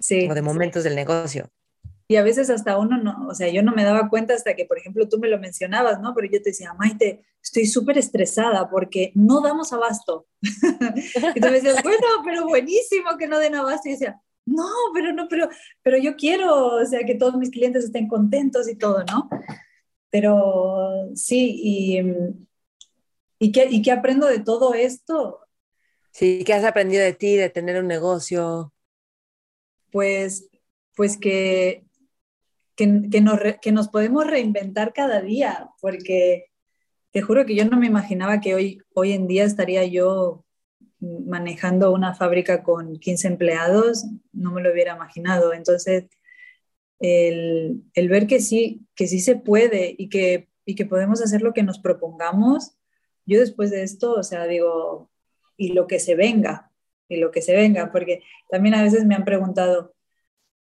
[0.00, 1.50] sí, o de momentos del negocio.
[2.06, 4.66] Y a veces hasta uno no, o sea, yo no me daba cuenta hasta que,
[4.66, 6.14] por ejemplo, tú me lo mencionabas, ¿no?
[6.14, 10.26] Pero yo te decía, Maite, estoy súper estresada porque no damos abasto.
[10.42, 13.88] y tú me decías, bueno, pero buenísimo que no den abasto.
[13.88, 15.48] Y decía, no, pero no, pero,
[15.82, 19.30] pero yo quiero, o sea, que todos mis clientes estén contentos y todo, ¿no?
[20.10, 22.02] Pero sí, y,
[23.38, 25.40] y, qué, y qué aprendo de todo esto.
[26.10, 28.73] Sí, ¿qué has aprendido de ti, de tener un negocio?
[29.94, 30.50] Pues,
[30.96, 31.84] pues que,
[32.74, 36.46] que, nos, que nos podemos reinventar cada día, porque
[37.12, 40.44] te juro que yo no me imaginaba que hoy, hoy en día estaría yo
[40.98, 45.52] manejando una fábrica con 15 empleados, no me lo hubiera imaginado.
[45.52, 46.06] Entonces,
[46.98, 51.40] el, el, ver que sí, que sí se puede y que, y que podemos hacer
[51.40, 52.76] lo que nos propongamos,
[53.26, 55.08] yo después de esto, o sea, digo,
[55.56, 56.72] y lo que se venga,
[57.14, 59.94] y lo que se venga, porque también a veces me han preguntado,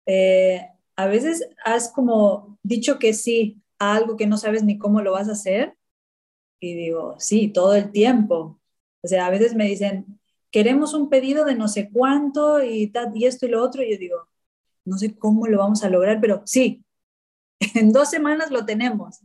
[0.06, 5.02] eh, a veces has como dicho que sí a algo que no sabes ni cómo
[5.02, 5.76] lo vas a hacer,
[6.60, 8.60] y digo, sí, todo el tiempo.
[9.02, 10.20] O sea, a veces me dicen,
[10.50, 13.98] queremos un pedido de no sé cuánto y, y esto y lo otro, y yo
[13.98, 14.28] digo,
[14.84, 16.84] no sé cómo lo vamos a lograr, pero sí,
[17.74, 19.20] en dos semanas lo tenemos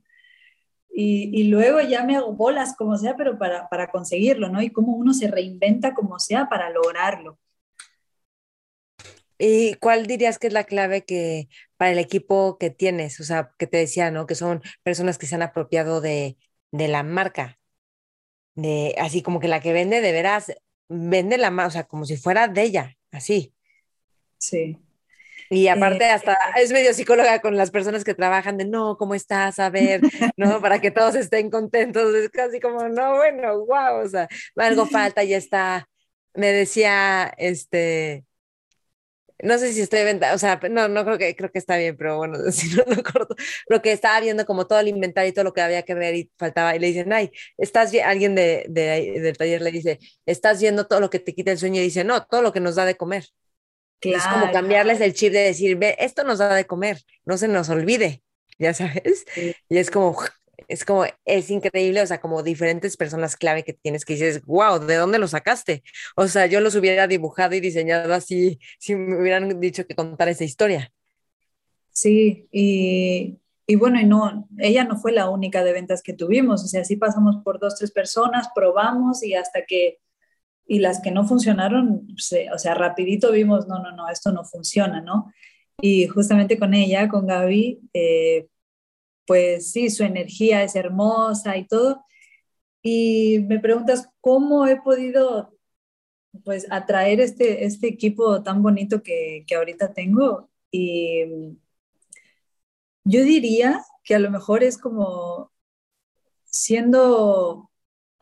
[0.95, 4.61] y, luego ya me hago bolas como sea, pero para, para conseguirlo, ¿no?
[4.61, 7.39] Y cómo uno se reinventa como sea para lograrlo.
[9.39, 13.19] ¿Y cuál dirías que es la clave que para el equipo que tienes?
[13.19, 14.27] O sea, que te decía, ¿no?
[14.27, 16.37] Que son personas que se han apropiado de,
[16.71, 17.59] de la marca.
[18.55, 20.53] De, así como que la que vende de veras,
[20.89, 23.53] vende la o sea, como si fuera de ella, así.
[24.37, 24.77] Sí.
[25.53, 29.59] Y aparte hasta es medio psicóloga con las personas que trabajan de, no, ¿cómo estás?
[29.59, 30.01] A ver,
[30.37, 30.61] ¿no?
[30.61, 32.13] Para que todos estén contentos.
[32.15, 35.87] Es casi como, no, bueno, wow, o sea, algo falta, ya está.
[36.33, 38.25] Me decía, este,
[39.43, 41.97] no sé si estoy venta, o sea, no, no creo que, creo que está bien,
[41.97, 43.35] pero bueno, si no lo corto,
[43.67, 46.15] pero que estaba viendo como todo el inventario y todo lo que había que ver
[46.15, 50.61] y faltaba, y le dicen, ay, estás alguien de, de, del taller le dice, estás
[50.61, 52.75] viendo todo lo que te quita el sueño y dice, no, todo lo que nos
[52.75, 53.25] da de comer.
[54.01, 57.47] Es como cambiarles el chip de decir, ve, esto nos da de comer, no se
[57.47, 58.21] nos olvide,
[58.59, 59.25] ya sabes.
[59.69, 60.17] Y es como,
[60.67, 64.79] es como, es increíble, o sea, como diferentes personas clave que tienes que dices, wow,
[64.79, 65.83] ¿de dónde lo sacaste?
[66.15, 70.29] O sea, yo los hubiera dibujado y diseñado así si me hubieran dicho que contar
[70.29, 70.91] esa historia.
[71.91, 73.37] Sí, y,
[73.67, 76.83] y bueno, y no, ella no fue la única de ventas que tuvimos, o sea,
[76.83, 79.99] sí pasamos por dos, tres personas, probamos y hasta que
[80.65, 82.07] y las que no funcionaron,
[82.53, 85.31] o sea, rapidito vimos, no, no, no, esto no funciona, ¿no?
[85.81, 88.47] Y justamente con ella, con Gaby, eh,
[89.25, 92.05] pues sí, su energía es hermosa y todo.
[92.81, 95.57] Y me preguntas cómo he podido,
[96.43, 100.49] pues, atraer este, este equipo tan bonito que, que ahorita tengo.
[100.71, 101.23] Y
[103.05, 105.51] yo diría que a lo mejor es como
[106.45, 107.71] siendo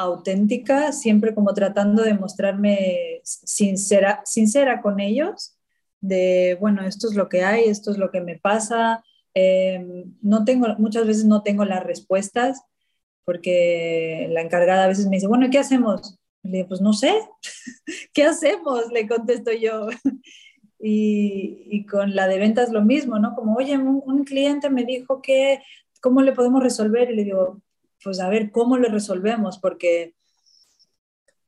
[0.02, 5.58] auténtica, siempre como tratando de mostrarme sincera, sincera con ellos,
[6.02, 9.04] de, bueno, esto es lo que hay, esto es lo que me pasa.
[9.34, 12.64] Em, no tengo, muchas veces no tengo las respuestas
[13.24, 16.18] porque la encargada a veces me dice, bueno, ¿qué hacemos?
[16.44, 17.14] Le digo, pues no sé,
[18.14, 18.92] ¿qué hacemos?
[18.92, 19.88] Le contesto yo.
[20.80, 23.36] y, y, con la de ventas lo mismo, ¿no?
[23.36, 25.62] Como, oye, un, un cliente me dijo que,
[26.02, 27.12] ¿cómo le podemos resolver?
[27.12, 27.62] Y le digo,
[28.04, 30.16] pues a ver cómo lo resolvemos, porque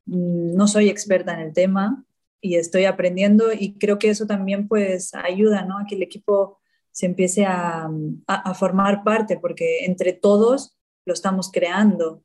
[0.06, 2.04] mm, no soy experta en el tema
[2.40, 5.78] y estoy aprendiendo y creo que eso también pues ayuda, ¿no?
[5.78, 6.60] A que el equipo
[6.92, 7.90] se empiece a,
[8.26, 12.22] a, formar parte, porque entre todos lo estamos creando.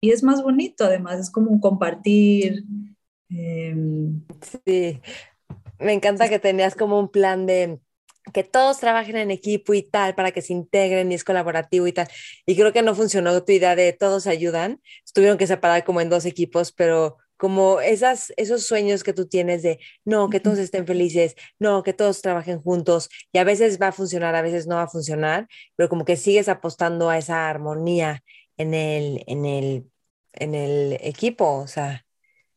[0.00, 2.64] Y es más bonito, además, es como un compartir.
[3.28, 4.22] Em,
[4.64, 5.00] sí,
[5.80, 7.80] me encanta que tenías como un plan de
[8.32, 11.92] que todos trabajen en equipo y tal, para que se integren y es colaborativo y
[11.92, 12.08] tal.
[12.46, 14.80] Y creo que no funcionó tu idea de todos ayudan.
[15.12, 19.62] Tuvieron que separar como en dos equipos, pero como esas, esos sueños que tú tienes
[19.62, 23.88] de, no, que todos estén felices, no, que todos trabajen juntos, y a veces va
[23.88, 27.48] a funcionar, a veces no va a funcionar, pero como que sigues apostando a esa
[27.48, 28.22] armonía
[28.58, 29.90] en el, en el,
[30.34, 32.04] en el equipo, o sea.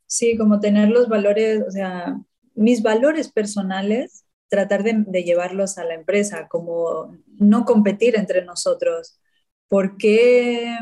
[0.06, 2.20] Sí, como tener los valores, o sea,
[2.54, 4.23] mis valores personales,
[4.54, 9.20] tratar de, llevarlos a la empresa, como no competir entre nosotros.
[9.68, 10.78] porque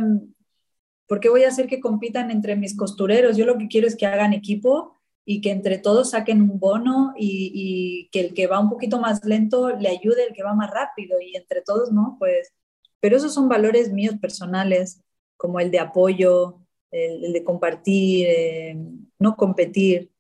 [1.07, 3.37] ¿Por qué voy a hacer que compitan entre mis costureros?
[3.37, 7.13] Yo lo que quiero es que hagan equipo y que entre todos saquen un bono
[7.17, 10.71] y, que el que va un poquito más lento le ayude el que va más
[10.71, 12.15] rápido y entre todos, ¿no?
[12.19, 12.53] Pues,
[13.01, 15.01] pero esos son valores míos personales,
[15.37, 16.61] como el de apoyo,
[16.91, 18.77] el, de compartir, eh,
[19.19, 20.11] no competir.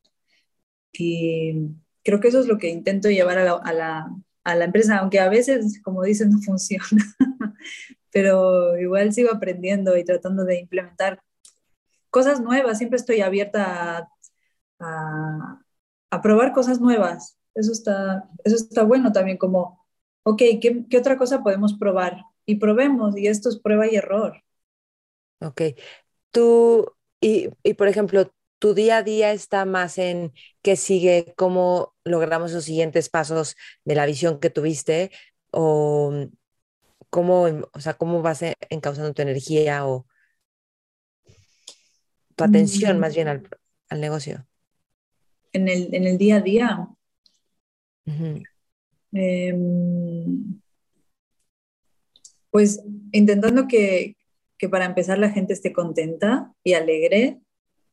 [0.93, 1.53] Y
[2.03, 3.43] creo que eso es lo que intento llevar a
[3.73, 4.11] la,
[4.43, 6.85] a la empresa, aunque a veces, como dicen, no funciona
[8.11, 11.23] pero igual sigo aprendiendo y tratando de implementar
[12.09, 12.77] cosas nuevas.
[12.77, 14.09] Siempre estoy abierta
[14.79, 15.61] a,
[16.11, 17.37] a, probar cosas nuevas.
[17.55, 19.85] Eso está, eso está bueno también, como,
[20.23, 22.23] ok, ¿qué, ¿qué, otra cosa podemos probar?
[22.45, 24.43] Y probemos, y esto es prueba y error.
[25.39, 25.61] Ok.
[26.31, 28.31] Tú, y, y por ejemplo,
[28.61, 33.55] tu día a día está más en qué sigue, cómo logramos los siguientes pasos
[33.85, 35.09] de la visión que tuviste,
[35.49, 36.27] o
[37.09, 40.05] cómo, o sea, cómo vas encauzando tu energía o
[42.35, 43.49] tu atención más bien al,
[43.89, 44.47] al negocio?
[45.53, 46.87] En el, en el, día a día.
[49.11, 50.61] Em,
[52.51, 54.17] pues intentando que,
[54.59, 57.41] que, para empezar la gente esté contenta y alegre.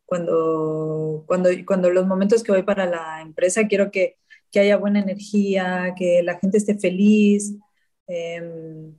[0.09, 4.16] Cuando, cuando, cuando los momentos que voy para la empresa quiero que,
[4.50, 7.54] que haya buena energía, que la gente esté feliz.
[8.06, 8.90] Eh,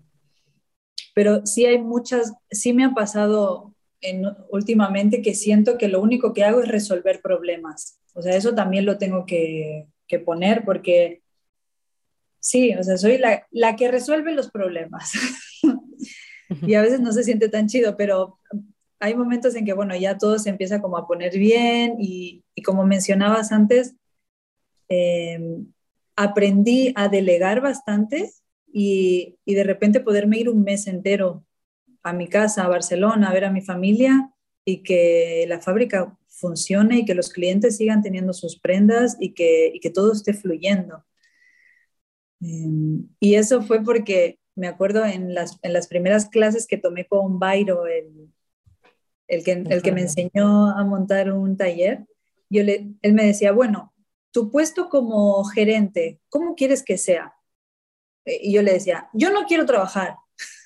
[1.16, 6.32] pero sí hay muchas, sí me ha pasado en, últimamente que siento que lo único
[6.34, 8.00] que hago es resolver problemas.
[8.14, 11.24] O sea, eso también lo tengo que, que poner porque
[12.40, 15.12] sí, o sea, soy la, la que resuelve los problemas.
[16.62, 18.40] y a veces no se siente tan chido, pero
[19.00, 22.62] hay momentos en que, bueno, ya todo se empieza como a poner bien y, y
[22.62, 23.96] como mencionabas antes,
[24.90, 25.40] eh,
[26.16, 28.32] aprendí a delegar bastante
[28.74, 31.46] y, de repente poderme ir un mes entero
[32.04, 34.32] a mi casa, a Barcelona, a ver a mi familia
[34.66, 39.80] y que la fábrica funcione y que los clientes sigan teniendo sus prendas y que,
[39.82, 41.06] que todo esté fluyendo.
[42.42, 47.08] Em, y eso fue porque me acuerdo en las, en las primeras clases que tomé
[47.08, 48.30] con Bairo, el,
[49.30, 52.06] el, que, el que me enseñó a montar un taller,
[52.50, 53.94] yo le, él me decía, bueno,
[54.32, 57.34] tu puesto como gerente, ¿cómo quieres que sea?
[58.26, 60.16] Eh, y yo le decía, yo no quiero trabajar.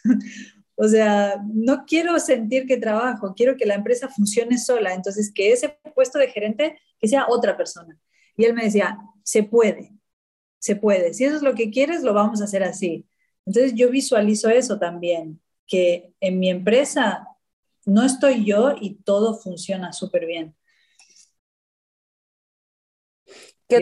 [0.75, 4.93] o sea, no quiero sentir que trabajo, quiero que la empresa funcione sola.
[4.93, 7.99] Entonces, que ese puesto de gerente, que sea otra persona.
[8.37, 9.91] Y él me decía, se puede,
[10.59, 11.13] se puede.
[11.13, 13.05] Si eso es lo que quieres, lo vamos a hacer así.
[13.45, 17.27] Entonces, yo visualizo eso también, que en mi empresa
[17.85, 20.55] no estoy yo y todo funciona súper bien.
[23.67, 23.81] ¿Qué,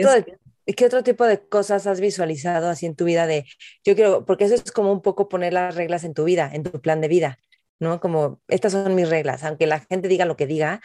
[0.76, 3.46] ¿Qué otro tipo de cosas has visualizado así en tu vida de,
[3.84, 6.64] yo quiero, porque eso es como un poco poner las reglas en tu vida, en
[6.64, 7.40] tu plan de vida,
[7.80, 8.00] ¿no?
[8.00, 10.82] Como, estas son mis reglas, aunque la gente diga lo que diga,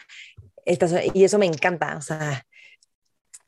[0.65, 2.45] estas y eso me encanta, o sea,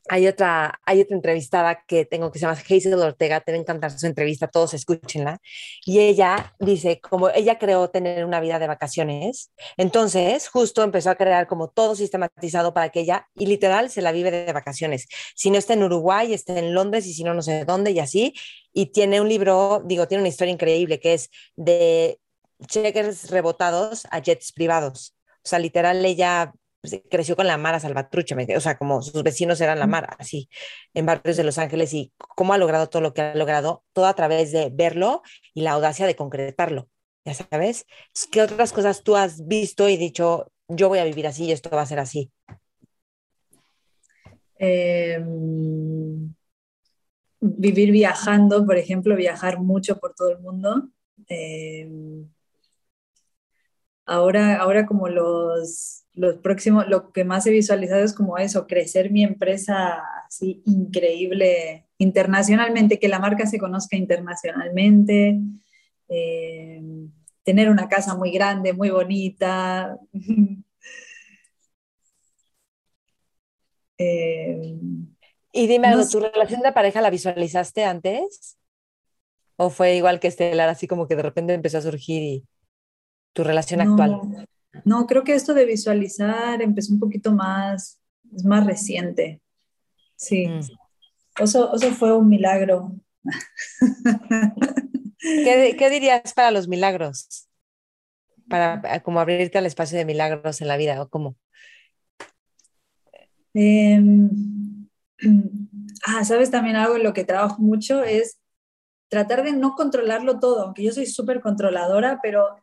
[0.08, 3.60] hay otra, hay otra entrevistada que tengo que se llama Hazel Ortega, te va a
[3.60, 5.38] encantar su entrevista, todos escúchenla.
[5.84, 11.14] Y ella dice, como ella creó tener una vida de vacaciones, entonces justo empezó a
[11.16, 15.06] crear como todo sistematizado para que ella, y literal, se la vive de vacaciones.
[15.34, 17.98] Si no está en Uruguay, está en Londres y si no, no sé dónde y
[18.00, 18.34] así.
[18.72, 22.18] Y tiene un libro, digo, tiene una historia increíble que es de
[22.66, 25.14] checkers rebotados a jets privados.
[25.42, 29.60] O sea, literal, ella pues, creció con la Mara Salvatrucha, o sea, como sus vecinos
[29.60, 30.48] eran la Mara, así,
[30.94, 34.06] en barrios de Los Ángeles, y cómo ha logrado todo lo que ha logrado, todo
[34.06, 35.22] a través de verlo
[35.54, 36.88] y la audacia de concretarlo,
[37.24, 37.86] ya sabes.
[38.30, 41.70] ¿Qué otras cosas tú has visto y dicho, yo voy a vivir así y esto
[41.70, 42.30] va a ser así?
[44.58, 46.34] Em,
[47.40, 50.88] vivir viajando, por ejemplo, viajar mucho por todo el mundo.
[51.28, 52.26] Em,
[54.06, 59.10] ahora, ahora como los los próximos, lo que más he visualizado es como eso, crecer
[59.10, 65.40] mi empresa así increíble internacionalmente, que la marca se conozca internacionalmente,
[66.08, 66.82] eh,
[67.42, 69.96] tener una casa muy grande, muy bonita.
[74.02, 74.78] Eh,
[75.52, 78.56] y dime algo, ¿tu relación de pareja la visualizaste antes?
[79.56, 82.46] ¿O fue igual que Estelar, así como que de repente empezó a surgir y
[83.34, 84.48] tu relación actual?
[84.84, 88.00] No, creo que esto de visualizar empezó un poquito más,
[88.34, 89.40] es más reciente.
[90.16, 90.46] Sí.
[90.46, 90.60] Mm.
[91.38, 92.92] Eso, fue un milagro.
[95.18, 97.48] ¿Qué, dirías para los milagros?
[98.48, 101.36] Para como abrirte al espacio de milagros en la vida, ¿o cómo?
[103.54, 104.88] Em,
[106.06, 108.38] ah, sabes también algo en lo que trabajo mucho es
[109.08, 112.59] tratar de no controlarlo todo, aunque yo soy súper controladora, pero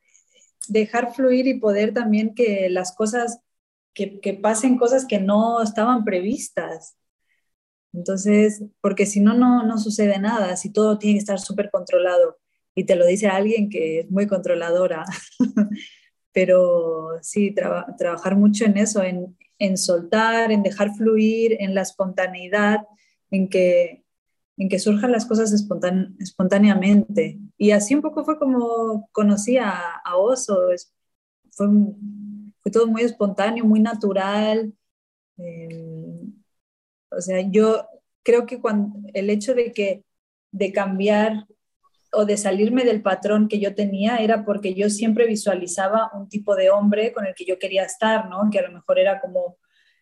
[0.72, 3.40] dejar fluir y poder también que las cosas,
[3.94, 6.98] que, que pasen cosas que no estaban previstas.
[7.94, 12.38] Entonces, porque si no, no sucede nada, si todo tiene que estar súper controlado.
[12.76, 15.04] Y te lo dice alguien que es muy controladora.
[16.32, 17.56] Pero sí,
[17.98, 22.82] trabajar mucho en eso, en, en, soltar, en dejar fluir, en la espontaneidad,
[23.32, 24.04] en que,
[24.58, 27.40] en que surjan las cosas espontáneamente.
[27.58, 30.70] Y así un poco fue como conocí a, Oso.
[31.52, 31.68] fue,
[32.62, 34.74] fue, todo muy espontáneo, muy natural.
[35.38, 36.22] Eh,
[37.12, 37.88] o sea, yo
[38.24, 40.04] creo que cuando, el hecho de que
[40.52, 41.46] de cambiar
[42.14, 46.56] o de salirme del patrón que yo tenía era porque yo siempre visualizaba un tipo
[46.56, 48.50] de hombre con el que yo quería estar, ¿no?
[48.52, 49.58] Que a lo mejor era como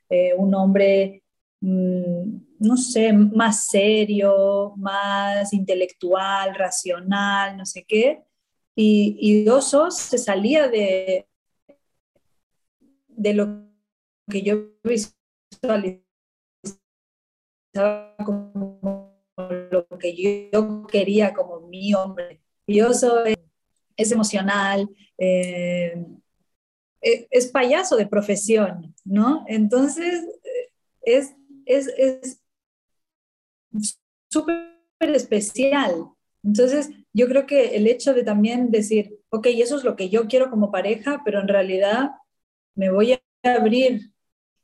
[0.10, 1.24] eh, un hombre,
[1.62, 8.24] no sé, más serio, más intelectual, racional, no sé qué.
[8.76, 11.28] Y, y Osos se salía de,
[13.08, 13.66] de lo
[14.30, 16.04] que yo visualizaba
[18.26, 19.16] como
[19.72, 22.42] lo que yo quería como mi hombre.
[22.68, 23.36] Yo soy,
[23.96, 26.06] es emocional, eh,
[27.02, 29.46] e, es, payaso de profesión, ¿no?
[29.48, 30.26] Entonces,
[31.02, 31.36] es
[34.30, 36.10] súper especial.
[36.44, 40.28] Entonces, yo creo que el hecho de también decir, ok, eso es lo que yo
[40.28, 42.12] quiero como pareja, pero en realidad
[42.76, 44.12] me voy a abrir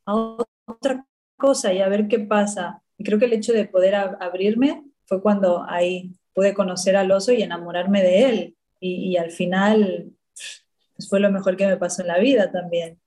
[0.05, 1.05] a otra
[1.37, 2.83] cosa y a ver qué pasa.
[2.97, 7.31] Y creo que el hecho de poder abrirme fue cuando ahí pude conocer al oso
[7.31, 8.57] y enamorarme de él.
[8.79, 10.11] Y, al final
[10.95, 12.99] pues fue lo mejor que me pasó en la vida también.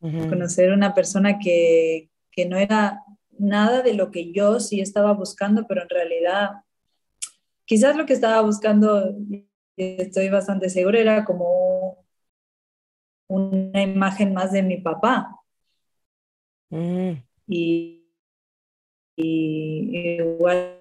[0.00, 3.02] Conocer una persona que, que no era
[3.38, 6.50] nada de lo que yo sí estaba buscando, pero en realidad
[7.64, 9.14] quizás lo que estaba buscando,
[9.76, 12.04] estoy bastante segura, era como
[13.28, 15.36] una imagen más de mi papá.
[16.70, 17.12] Mm.
[17.46, 17.98] Y
[19.18, 20.80] y igual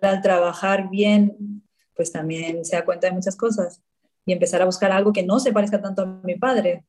[0.00, 1.64] al trabajar bien,
[1.96, 3.82] pues también se da cuenta de muchas cosas
[4.24, 6.84] y empezar a buscar algo que no se parezca tanto a mi padre.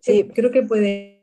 [0.00, 0.28] sí.
[0.34, 1.17] creo que puede...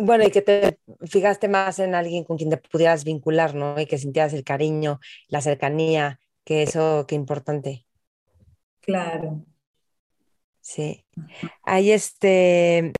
[0.00, 3.80] Bueno, y que te fijaste más en alguien con quien te pudieras vincular, ¿no?
[3.80, 7.84] Y que sintieras el cariño, la cercanía, que eso, qué importante.
[8.80, 9.44] Claro.
[10.60, 11.04] Sí.
[11.64, 12.92] Hay este,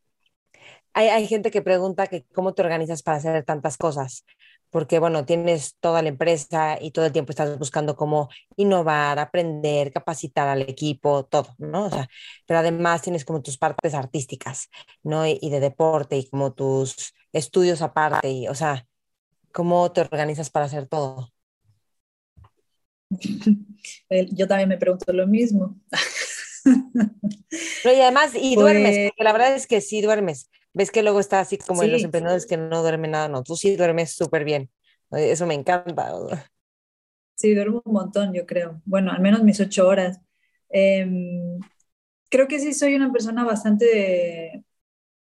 [0.92, 4.24] hay, gente que pregunta que cómo te organizas para hacer tantas cosas,
[4.70, 9.92] porque bueno, tienes toda la empresa y todo el tiempo estás buscando cómo innovar, aprender,
[9.92, 11.86] capacitar al equipo, todo, ¿no?
[11.86, 12.08] O sea,
[12.46, 14.68] pero además tienes como tus partes artísticas,
[15.02, 15.26] ¿no?
[15.26, 18.86] Y, de deporte y como tus estudios aparte, y, o sea,
[19.52, 21.32] ¿cómo te organizas para hacer todo?
[24.32, 25.80] Yo también me pregunto lo mismo.
[27.82, 30.50] Pero y además, y duermes, pues porque la verdad es que sí duermes.
[30.78, 33.56] Ves que luego está así como en los emprendedores que no duermen nada, no, tú
[33.56, 34.70] sí duermes súper bien.
[35.10, 36.08] Eso me encanta.
[37.34, 38.80] Sí, duermo un montón, yo creo.
[38.84, 40.20] Bueno, al menos mis ocho horas.
[40.68, 41.58] Em,
[42.30, 44.64] creo que sí soy una persona bastante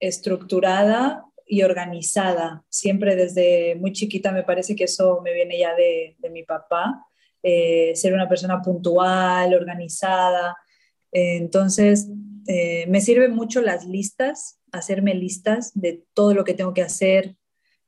[0.02, 2.66] estructurada y organizada.
[2.68, 7.02] Siempre desde muy chiquita me parece que eso me viene ya de, mi papá.
[7.42, 10.58] Eh, ser una persona puntual, organizada.
[11.14, 12.10] entonces,
[12.48, 17.36] eh, me sirven mucho las listas hacerme listas de todo lo que tengo que hacer,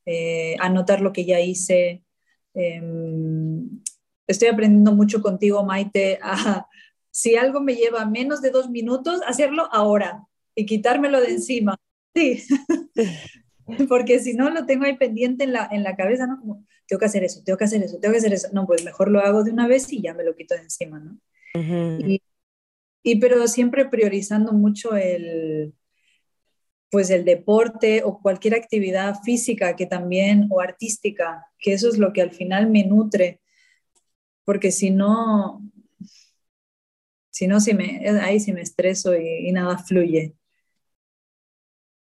[0.05, 2.03] eh, anotar lo que ya hice.
[2.53, 3.81] Em,
[4.25, 6.19] estoy aprendiendo mucho contigo, Maite,
[7.11, 11.77] si algo me lleva menos de dos minutos, hacerlo ahora y quitármelo de encima.
[12.15, 12.43] Sí,
[13.89, 16.39] porque si no lo tengo ahí pendiente en la, en la cabeza, ¿no?
[16.39, 18.47] Como, tengo que hacer eso, tengo que hacer eso, tengo que hacer eso.
[18.53, 20.99] No, pues mejor lo hago de una vez y ya me lo quito de encima,
[20.99, 21.19] ¿no?
[21.53, 22.21] y,
[23.07, 25.73] y, pero siempre priorizando mucho el,
[26.91, 32.11] pues el deporte o cualquier actividad física que también o artística, que eso es lo
[32.11, 33.39] que al final me nutre,
[34.43, 35.61] porque si no,
[37.29, 40.35] si no, si me, ahí sí me estreso y, nada fluye.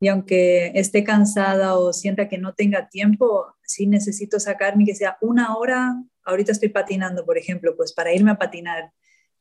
[0.01, 5.17] y aunque esté cansada o sienta que no tenga tiempo, sí necesito sacarme que sea
[5.23, 5.95] una hora,
[6.25, 8.93] ahorita estoy patinando, por ejemplo, pues para irme a patinar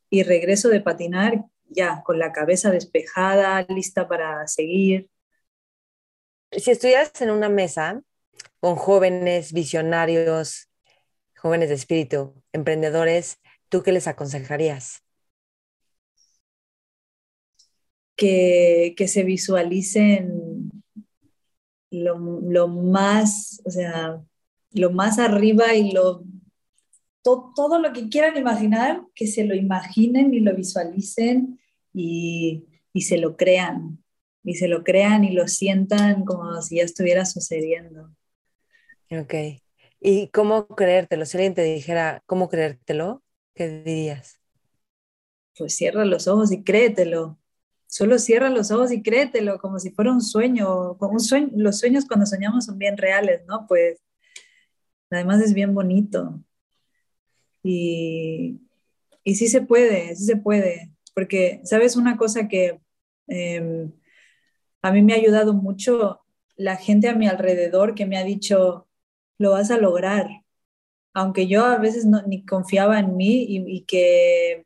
[0.09, 5.09] y regreso de patinar ya con la cabeza despejada, lista para seguir.
[6.51, 8.01] Si estuvieras en una mesa
[8.59, 10.69] con jóvenes visionarios,
[11.37, 13.37] jóvenes de espíritu, emprendedores,
[13.69, 15.03] ¿tú qué les aconsejarías?
[18.15, 20.69] Que, que se visualicen
[21.91, 24.21] lo, más, o sea,
[24.71, 26.23] lo más arriba y lo
[27.23, 31.59] todo lo que quieran imaginar, que se lo imaginen y lo visualicen
[31.93, 34.03] y, y, se lo crean,
[34.43, 38.09] y se lo crean y lo sientan como si ya estuviera sucediendo.
[39.11, 39.33] Ok.
[39.99, 41.25] ¿Y cómo creértelo?
[41.25, 44.39] Si alguien te dijera cómo creértelo, ¿qué dirías?
[45.57, 47.37] Pues cierra los ojos y créetelo.
[47.87, 50.93] Solo cierra los ojos y créetelo, como si fuera un sueño.
[50.93, 51.49] Un sueño.
[51.55, 53.65] Los sueños cuando soñamos son bien reales, ¿no?
[53.67, 53.99] Pues
[55.09, 56.39] además es bien bonito.
[57.63, 58.61] Y,
[59.23, 60.91] y sí se puede, sí se puede.
[61.13, 62.79] Porque, ¿sabes una cosa que
[63.27, 63.91] em,
[64.81, 66.21] a mí me ha ayudado mucho?
[66.55, 68.87] La gente a mi alrededor que me ha dicho,
[69.37, 70.27] lo vas a lograr.
[71.13, 74.65] Aunque yo a veces no, ni confiaba en mí y, que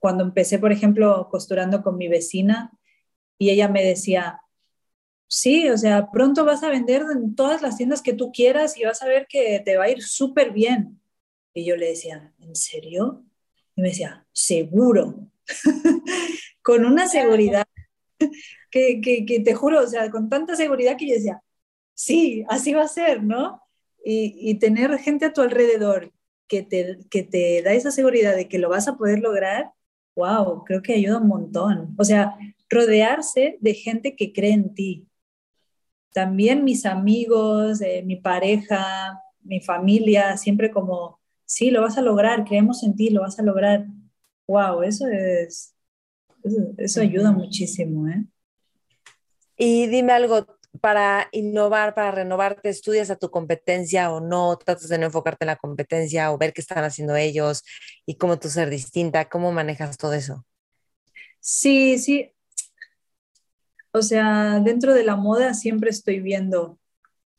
[0.00, 2.72] cuando empecé, por ejemplo, costurando con mi vecina
[3.38, 4.40] y ella me decía,
[5.28, 8.84] sí, o sea, pronto vas a vender en todas las tiendas que tú quieras y
[8.84, 11.01] vas a ver que te va a ir súper bien.
[11.54, 13.24] Y yo le decía, ¿en serio?
[13.76, 15.28] Y me decía, seguro,
[16.62, 17.66] con una seguridad
[18.70, 21.42] que, que, que, te juro, o sea, con tanta seguridad que yo decía,
[21.94, 23.62] sí, así va a ser, ¿no?
[24.04, 26.12] y, tener gente a tu alrededor
[26.48, 29.70] que te, que te da esa seguridad de que lo vas a poder lograr,
[30.16, 31.94] wow, creo que ayuda un montón.
[31.98, 32.36] O sea,
[32.68, 35.08] rodearse de gente que cree en ti.
[36.12, 41.20] También mis amigos, eh, mi pareja, mi familia, siempre como,
[41.52, 43.86] sí, lo vas a lograr, creemos en ti, lo vas a lograr.
[44.48, 45.74] Wow, eso es,
[46.42, 48.24] eso, eso ayuda muchísimo, ¿eh?
[49.56, 50.46] Y dime algo,
[50.80, 55.48] para innovar, para renovarte, estudias a tu competencia o no, tratas de no enfocarte en
[55.48, 57.62] la competencia o ver qué están haciendo ellos
[58.06, 60.46] y cómo tú ser distinta, cómo manejas todo eso.
[61.38, 62.32] Sí, sí.
[63.92, 66.78] O sea, dentro de la moda siempre estoy viendo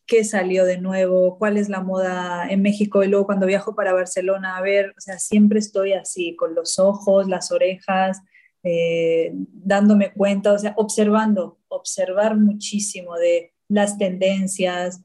[0.06, 3.93] qué salió de nuevo, cuál es la moda en México y luego cuando viajo para
[3.93, 8.22] Barcelona a ver, o sea, siempre estoy así, con los ojos, las orejas,
[8.64, 15.04] eh, dándome cuenta, o sea, observando, observar muchísimo de las tendencias.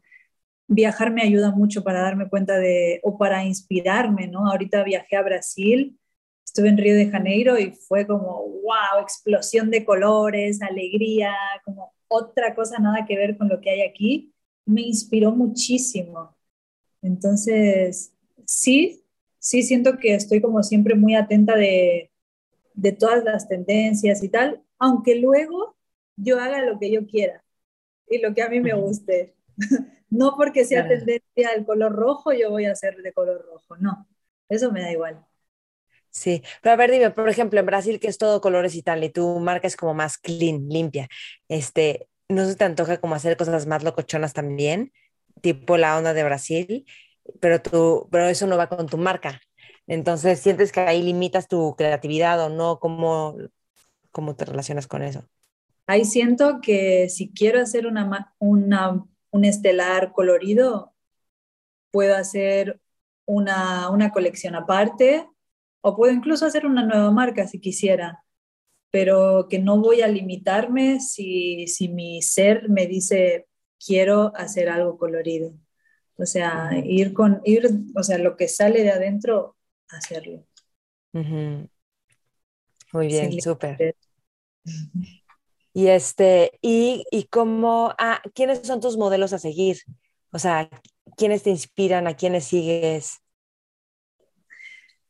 [0.68, 4.50] Viajar me ayuda mucho para darme cuenta de, o para inspirarme, ¿no?
[4.50, 5.98] Ahorita viajé a Brasil,
[6.44, 11.34] estuve en Río de Janeiro y fue como, wow, explosión de colores, alegría,
[11.64, 14.32] como otra cosa nada que ver con lo que hay aquí.
[14.68, 16.36] Me inspiró muchísimo.
[17.02, 18.12] Entonces,
[18.46, 19.04] sí,
[19.38, 22.10] sí siento que estoy como siempre muy atenta de,
[22.74, 25.76] de todas las tendencias y tal, aunque luego
[26.16, 27.44] yo haga lo que yo quiera
[28.08, 29.34] y lo que a mí me guste.
[30.10, 34.06] no porque sea tendencia el color rojo, yo voy a hacer de color rojo, no,
[34.48, 35.24] eso me da igual.
[36.10, 39.04] Sí, pero a ver, dime, por ejemplo, en Brasil que es todo colores y tal,
[39.04, 41.08] y tu marca es como más clean, limpia,
[41.48, 44.92] este, ¿no se te antoja como hacer cosas más locochonas también?
[45.40, 46.86] Tipo la onda de Brasil,
[47.40, 49.40] pero, tú, pero eso no va con tu marca.
[49.86, 52.78] Entonces, ¿sientes que ahí limitas tu creatividad o no?
[52.78, 53.36] ¿Cómo,
[54.10, 55.26] cómo te relacionas con eso?
[55.86, 60.94] Ahí siento que si quiero hacer una, una, un estelar colorido,
[61.90, 62.80] puedo hacer
[63.24, 65.26] una, una colección aparte
[65.80, 68.24] o puedo incluso hacer una nueva marca si quisiera,
[68.90, 73.46] pero que no voy a limitarme si, si mi ser me dice
[73.84, 75.52] quiero hacer algo colorido.
[76.16, 79.56] O sea, ir con, ir, o sea, lo que sale de adentro
[79.88, 80.44] hacerlo.
[81.12, 83.94] Muy bien, súper.
[85.72, 89.78] Y este, y, y cómo, ah, ¿quiénes son tus modelos a seguir?
[90.32, 90.68] O sea,
[91.16, 92.08] ¿quiénes te inspiran?
[92.08, 93.20] ¿A quiénes sigues?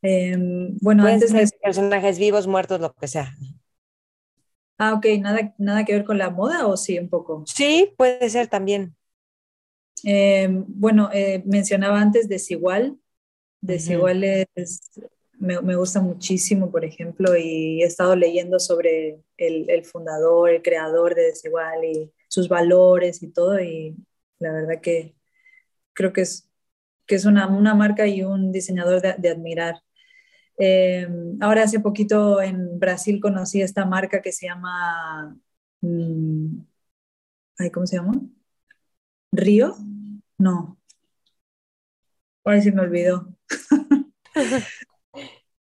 [0.02, 1.48] Em, bueno, antes de...
[1.62, 3.34] personajes vivos, muertos, lo que sea.
[4.78, 7.42] Ah, ok, ¿Nada, nada que ver con la moda o sí, un poco.
[7.46, 8.96] Sí, puede ser también.
[10.04, 12.98] Em, bueno, eh, mencionaba antes Desigual,
[13.60, 14.46] Desiguales
[15.38, 20.62] me, me, gusta muchísimo, por ejemplo, y he estado leyendo sobre el, el, fundador, el
[20.62, 23.96] creador de Desigual y sus valores y todo, y
[24.38, 25.14] la verdad que
[25.92, 26.48] creo que es,
[27.06, 29.82] que es una, una marca y un diseñador de, de admirar.
[30.58, 31.08] Eh,
[31.40, 35.36] ahora hace poquito en Brasil conocí esta marca que se llama,
[35.80, 36.58] mm,
[37.58, 38.12] Ay, ¿cómo se llama?
[39.32, 39.74] ¿Río?
[40.38, 40.78] No.
[42.44, 43.34] Ahora sí me olvidó.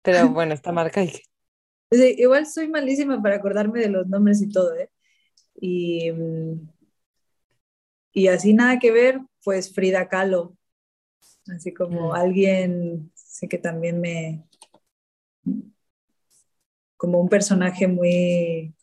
[0.04, 1.12] Pero bueno, esta marca hay
[1.90, 4.90] igual soy malísima para acordarme de los nombres y todo, ¿eh?
[5.60, 6.12] Y,
[8.14, 10.56] y así nada que ver, pues Frida Kahlo.
[11.56, 12.16] Así como mm.
[12.16, 14.47] alguien, sé que también me...
[16.98, 18.74] como un personaje muy...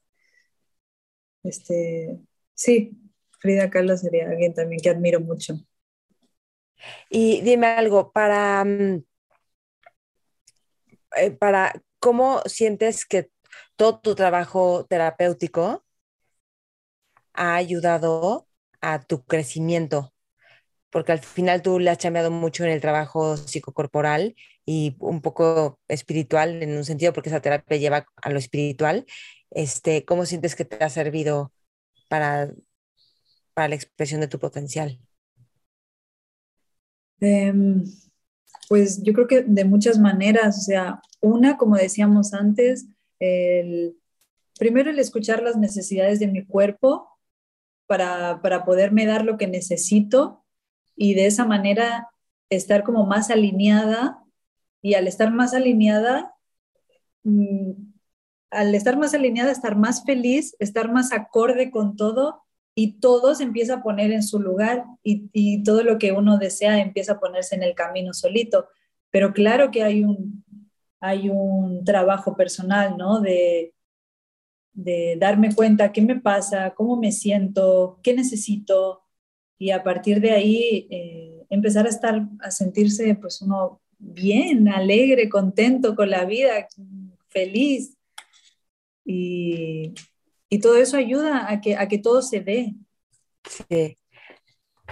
[1.42, 2.18] Este,
[2.54, 2.96] sí,
[3.40, 5.54] Frida Kahlo sería alguien también que admiro mucho.
[7.10, 9.04] Y dime algo, para, mm,
[11.16, 13.30] eh, para ¿cómo sientes que
[13.76, 15.84] todo tu trabajo terapéutico
[17.34, 18.48] ha ayudado
[18.80, 20.13] a tu crecimiento?
[20.94, 25.80] Porque al final tú le has cambiado mucho en el trabajo psicocorporal y un poco
[25.88, 29.04] espiritual en un sentido, porque esa terapia lleva a lo espiritual.
[29.50, 31.52] Este, ¿Cómo sientes que te ha servido
[32.08, 32.54] para,
[33.54, 35.00] para la expresión de tu potencial?
[37.18, 37.82] Em,
[38.68, 42.86] pues yo creo que de muchas maneras, o sea, una, como decíamos antes,
[43.18, 43.96] el,
[44.60, 47.08] primero el escuchar las necesidades de mi cuerpo
[47.88, 50.43] para, para poderme dar lo que necesito
[50.96, 52.08] y de esa manera
[52.50, 54.22] estar como más alineada
[54.82, 56.34] y al estar más alineada,
[57.24, 57.72] mm,
[58.50, 62.42] al estar más alineada, estar más feliz, estar más acorde con todo
[62.74, 66.80] y todo se empieza a poner en su lugar y, todo lo que uno desea
[66.80, 68.68] empieza a ponerse en el camino solito.
[69.10, 70.44] Pero claro que hay un,
[71.00, 73.20] hay un trabajo personal, ¿no?
[73.20, 73.74] De,
[74.72, 79.03] de darme cuenta qué me pasa, cómo me siento, qué necesito
[79.58, 85.28] y a partir de ahí eh, empezar a estar, a sentirse pues uno bien, alegre,
[85.28, 86.68] contento con la vida,
[87.28, 87.96] feliz.
[89.04, 89.94] Y,
[90.48, 92.74] y todo eso ayuda a que, a que todo se dé.
[93.48, 93.98] Sí.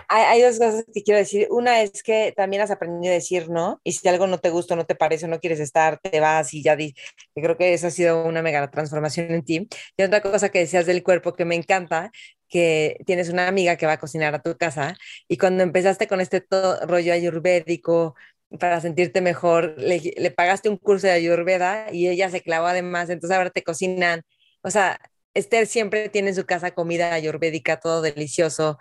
[0.08, 1.48] Hay, dos cosas que quiero decir.
[1.50, 4.76] Una es que también has aprendido a decir no, y si algo no te gusta,
[4.76, 6.94] no te parece, no quieres estar, te vas y ya di.
[7.34, 9.68] creo que eso ha sido una mega transformación en ti.
[9.96, 12.10] Y otra cosa que decías del cuerpo que me encanta,
[12.52, 14.94] que tienes una amiga que va a cocinar a tu casa
[15.26, 16.44] y cuando empezaste con este
[16.86, 18.14] rollo ayurvédico,
[18.60, 23.08] para sentirte mejor, le, le, pagaste un curso de ayurveda y ella se clavó además,
[23.08, 24.22] entonces ahora te cocinan.
[24.62, 25.00] O sea,
[25.34, 28.78] Esther siempre tiene en su casa comida ayurvédica, todo delicioso.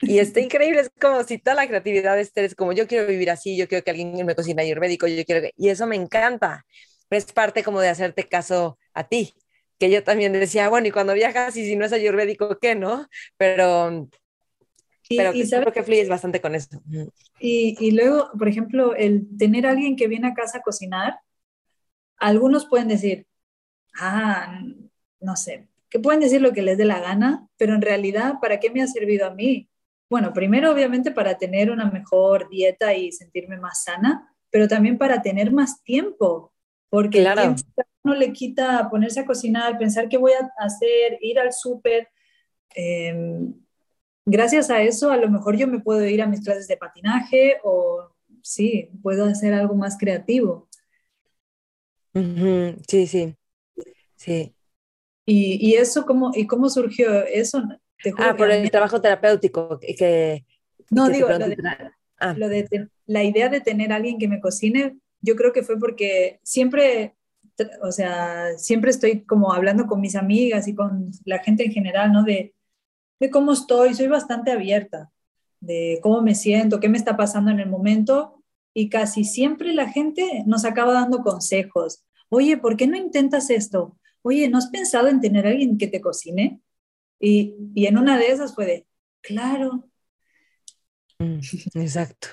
[0.00, 3.06] Y está increíble, es como si toda la creatividad de Esther es como yo quiero
[3.06, 6.66] vivir así, yo quiero que alguien me cocine ayurvédico, yo quiero y eso me encanta.
[7.08, 9.34] Pero es parte como de hacerte caso a ti,
[9.78, 13.06] que yo también decía, bueno, y cuando viajas y si no es ayurvédico, ¿qué no?
[13.36, 14.08] Pero,
[15.08, 16.82] y, pero creo que fluyes bastante con eso.
[17.38, 21.18] Y, y luego, por ejemplo, el tener a alguien que viene a casa a cocinar,
[22.16, 23.26] algunos pueden decir,
[23.98, 24.60] ah,
[25.20, 28.60] no sé, que pueden decir lo que les dé la gana, pero en realidad, ¿para
[28.60, 29.68] qué me ha servido a mí?
[30.10, 35.22] Bueno, primero obviamente para tener una mejor dieta y sentirme más sana, pero también para
[35.22, 36.52] tener más tiempo,
[36.88, 37.54] porque claro.
[38.04, 42.08] No le quita ponerse a cocinar, pensar qué voy a hacer, ir al súper.
[42.74, 43.54] Em,
[44.26, 47.58] gracias a eso, a lo mejor yo me puedo ir a mis clases de patinaje
[47.64, 48.10] o
[48.42, 50.68] sí, puedo hacer algo más creativo.
[52.86, 53.34] Sí, sí,
[54.16, 54.54] sí.
[55.26, 57.62] Y, eso, ¿cómo, ¿y cómo surgió eso?
[58.18, 59.80] ah, por el trabajo terapéutico.
[59.80, 60.44] Que,
[60.90, 61.28] no, digo,
[62.18, 62.34] ah.
[62.36, 65.78] lo de, la idea de tener a alguien que me cocine, yo creo que fue
[65.78, 67.14] porque siempre,
[67.82, 72.12] o sea, siempre estoy como hablando con mis amigas y con la gente en general,
[72.12, 72.22] ¿no?
[72.24, 72.54] De,
[73.20, 75.10] de cómo estoy, soy bastante abierta,
[75.60, 78.42] de cómo me siento, qué me está pasando en el momento.
[78.74, 82.04] Y casi siempre la gente nos acaba dando consejos.
[82.28, 83.96] Oye, ¿por qué no intentas esto?
[84.24, 86.60] oye, ¿no has pensado en tener a alguien que te cocine?
[87.20, 88.86] Y, en una de esas fue de,
[89.20, 89.88] claro.
[91.18, 91.38] Mm,
[91.74, 92.28] exacto.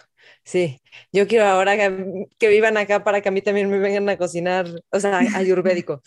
[0.52, 0.82] Sí,
[1.14, 4.68] yo quiero ahora que, vivan acá para que a mí también me vengan a cocinar,
[4.90, 6.02] o sea, ayurvédico.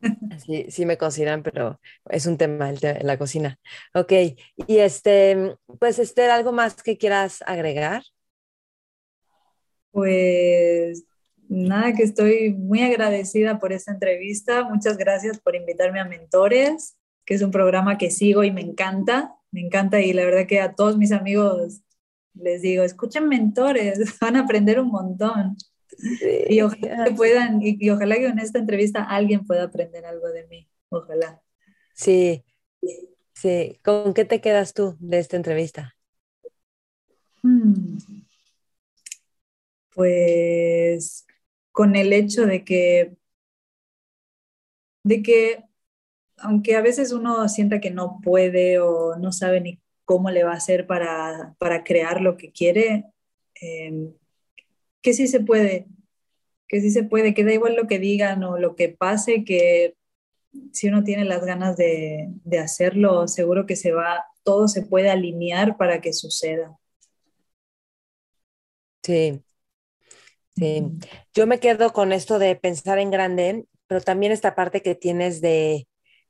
[0.44, 3.58] Sí, sí me cocinan, pero es un tema el la cocina.
[3.94, 4.12] Ok,
[4.68, 8.02] y este, pues Esther, ¿algo más que quieras agregar?
[9.90, 11.04] Pues
[11.48, 14.64] Nada, que estoy muy agradecida por esta entrevista.
[14.64, 19.36] Muchas gracias por invitarme a Mentores, que es un programa que sigo y me encanta.
[19.50, 21.82] Me encanta y la verdad que a todos mis amigos
[22.40, 25.56] les digo, escuchen Mentores, van a aprender un montón.
[26.48, 30.46] y ojalá que puedan, y, ojalá que en esta entrevista alguien pueda aprender algo de
[30.46, 30.68] mí.
[30.90, 31.42] Ojalá.
[31.94, 32.44] Sí,
[33.34, 33.78] sí.
[33.84, 35.96] ¿Con qué te quedas tú de esta entrevista?
[37.42, 37.98] Hmm.
[39.94, 41.26] Pues
[41.72, 43.16] con el hecho de que,
[45.02, 45.64] de que
[46.38, 50.52] aunque a veces uno sienta que no puede o no sabe ni cómo le va
[50.52, 51.54] a hacer para,
[51.84, 53.04] crear lo que quiere,
[53.60, 54.14] em,
[55.02, 55.86] que sí se puede,
[56.66, 59.96] que sí se puede, que da igual lo que digan o lo que pase, que
[60.72, 65.10] si uno tiene las ganas de, de hacerlo, seguro que se va, todo se puede
[65.10, 66.74] alinear para que suceda.
[69.02, 69.42] Sí,
[70.56, 70.84] sí.
[71.34, 75.42] Yo me quedo con esto de pensar en grande, pero también esta parte que tienes
[75.42, 75.86] de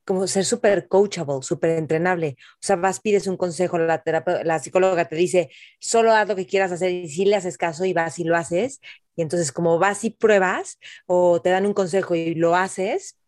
[0.08, 2.36] como ser súper coachable, súper entrenable.
[2.54, 4.02] O sea, vas, pides un consejo, la,
[4.42, 7.84] la psicóloga te dice, solo haz lo que quieras hacer y si le haces caso
[7.84, 8.80] y vas y lo haces.
[9.16, 13.18] Y entonces como vas y pruebas o te dan un consejo y lo haces,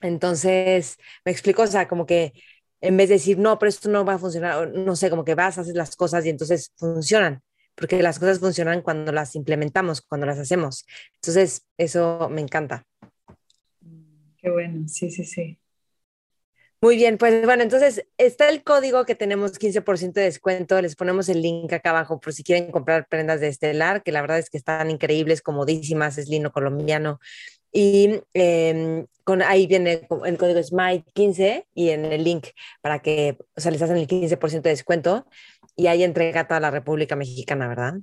[0.00, 2.32] entonces me explico, o sea, como que
[2.80, 5.34] en vez de decir, no, pero esto no va a funcionar, no sé, como que
[5.34, 7.42] vas, haces las cosas y entonces funcionan,
[7.74, 10.86] porque las cosas funcionan cuando las implementamos, cuando las hacemos.
[11.16, 12.84] Entonces, eso me encanta.
[14.38, 15.58] Qué bueno, sí, sí, sí.
[16.80, 20.80] Muy bien, pues bueno, entonces está el código que tenemos 15% de descuento.
[20.80, 24.20] Les ponemos el link acá abajo por si quieren comprar prendas de Estelar, que la
[24.20, 27.18] verdad es que están increíbles, comodísimas, es lino colombiano.
[27.72, 32.46] Y em, con, ahí viene el código SMILE15 y en el link
[32.80, 35.26] para que, o sea, les hacen el 15% de descuento
[35.74, 37.94] y ahí entrega toda la República Mexicana, ¿verdad?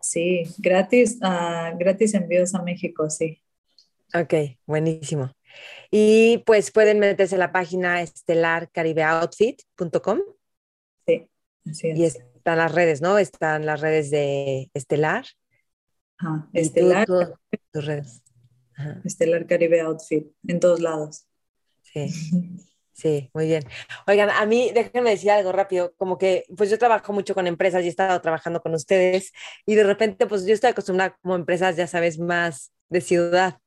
[0.00, 3.42] Sí, gratis, uh, gratis envíos a México, sí.
[4.14, 4.34] Ok,
[4.66, 5.32] buenísimo.
[5.90, 10.20] Y pues pueden meterse a la página estelarcaribeoutfit.com.
[11.06, 11.28] Sí,
[11.66, 11.98] así es.
[11.98, 13.16] Y están las redes, ¿no?
[13.18, 15.24] Están las redes de Estelar.
[16.18, 17.06] Ajá, Estelar.
[17.72, 18.22] tus redes.
[19.04, 21.26] Estelar Caribe Outfit, en todos lados.
[21.82, 22.08] Sí.
[22.94, 23.64] Sí, muy bien.
[24.06, 27.82] Oigan, a mí, déjenme decir algo rápido, como que, pues yo trabajo mucho con empresas
[27.82, 29.32] y he estado trabajando con ustedes
[29.66, 33.58] y de repente, pues yo estoy acostumbrada como empresas, ya sabes, más de ciudad.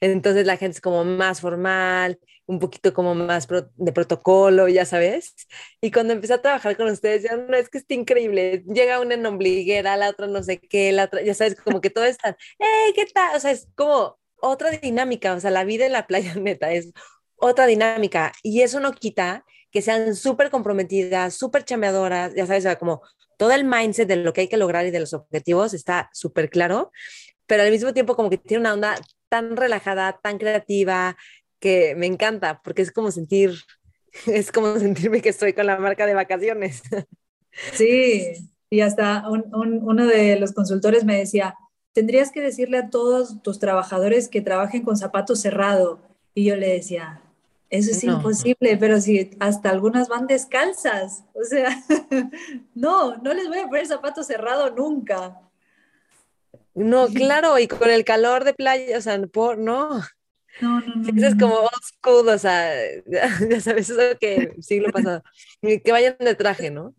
[0.00, 3.46] Entonces la gente es como más formal, un poquito como más
[3.76, 5.34] de protocolo, ya sabes.
[5.80, 8.64] Y cuando empecé a trabajar con ustedes, ya no, es que está increíble.
[8.66, 11.90] Llega una en ombliguera, la otra no sé qué, la otra, ya sabes, como que
[11.90, 13.36] todo está, hey, ¿qué tal?
[13.36, 16.92] O sea, es como otra dinámica, o sea, la vida en la playa neta es
[17.36, 18.32] otra dinámica.
[18.42, 23.02] Y eso no quita que sean súper comprometidas, súper chameadoras, ya sabes, o sea, como
[23.36, 26.50] todo el mindset de lo que hay que lograr y de los objetivos está súper
[26.50, 26.90] claro,
[27.46, 28.96] pero al mismo tiempo como que tiene una onda
[29.30, 31.16] tan relajada, tan creativa,
[31.60, 33.52] que me encanta, porque es como sentir,
[34.26, 36.82] es como sentirme que estoy con la marca de vacaciones.
[37.72, 38.32] Sí,
[38.70, 41.56] y hasta uno de los consultores me decía,
[41.92, 45.98] tendrías que decirle a todos tus trabajadores que trabajen con zapatos cerrados.
[46.32, 47.22] Y yo le decía,
[47.68, 51.70] eso es imposible, pero si hasta algunas van descalzas, o sea,
[52.74, 55.40] no, no les voy a poner zapatos cerrados nunca.
[56.74, 60.00] No, claro, y con el calor de playa, o sea, por, no.
[60.60, 61.26] No, no, no.
[61.26, 62.74] es como old o sea,
[63.06, 65.22] ya, sabes, eso que siglo pasado.
[65.62, 66.94] Que vayan de traje, ¿no?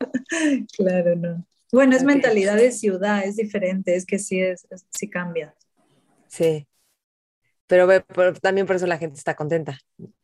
[0.76, 1.46] Claro, no.
[1.72, 5.54] Bueno, es mentalidad de ciudad, es diferente, es que sí, es, sí cambia.
[6.28, 6.66] Sí.
[7.66, 7.88] Pero,
[8.40, 9.78] también por eso la gente está contenta.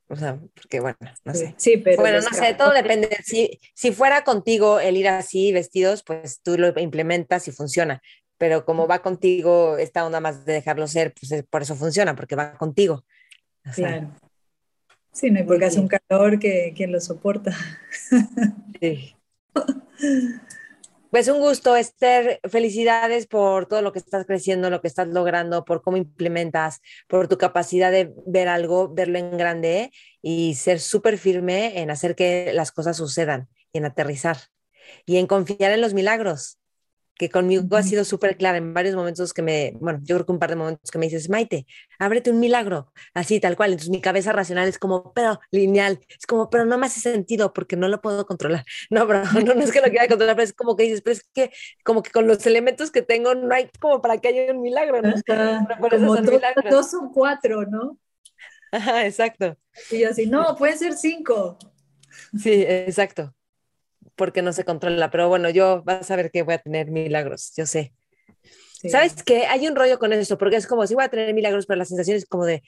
[0.08, 1.54] O sea, porque bueno, no sé.
[1.56, 2.00] Sí, pero.
[2.00, 3.08] Bueno, no sé, todo depende.
[3.24, 8.02] Si, si fuera contigo el ir así vestidos, pues tú lo implementas y funciona
[8.42, 12.34] pero como va contigo esta onda más de dejarlo ser, pues por eso funciona, porque
[12.34, 13.04] va contigo.
[13.76, 14.10] claro.
[15.12, 17.56] Sí, no hay porque hace un calor que quien lo soporta.
[18.80, 19.14] Sí.
[21.10, 22.40] Pues un gusto, Esther.
[22.50, 27.28] Felicidades por todo lo que estás creciendo, lo que estás logrando, por cómo implementas, por
[27.28, 32.52] tu capacidad de ver algo, verlo en grande y ser súper firme en hacer que
[32.52, 34.38] las cosas sucedan y en aterrizar
[35.06, 36.58] y en confiar en los milagros
[37.16, 40.32] que conmigo ha sido súper clara en varios momentos que me, bueno, yo creo que
[40.32, 41.66] un par de momentos que me dices, Maite,
[41.98, 43.72] ábrete un milagro, así tal cual.
[43.72, 47.52] Entonces mi cabeza racional es como, pero lineal, es como, pero no me hace sentido
[47.52, 48.64] porque no lo puedo controlar.
[48.90, 51.14] No, pero no, no es que lo quiera controlar, pero es como que dices, pero
[51.14, 51.50] es que
[51.82, 55.00] como que con los elementos que tengo no hay como para que haya un milagro,
[55.00, 55.14] ¿no?
[55.80, 57.98] como dos son cuatro, ¿no?
[58.70, 59.56] Ajá, exacto.
[59.90, 61.58] Y yo así, no, pueden ser cinco.
[62.38, 63.34] Sí, exacto
[64.22, 65.10] porque no se controla.
[65.10, 67.92] Pero bueno, yo vas a ver que voy a tener milagros, yo sé.
[68.88, 69.46] ¿Sabes qué?
[69.46, 71.84] Hay un rollo con eso, porque es como si voy a tener milagros, pero la
[71.84, 72.62] sensación es como de,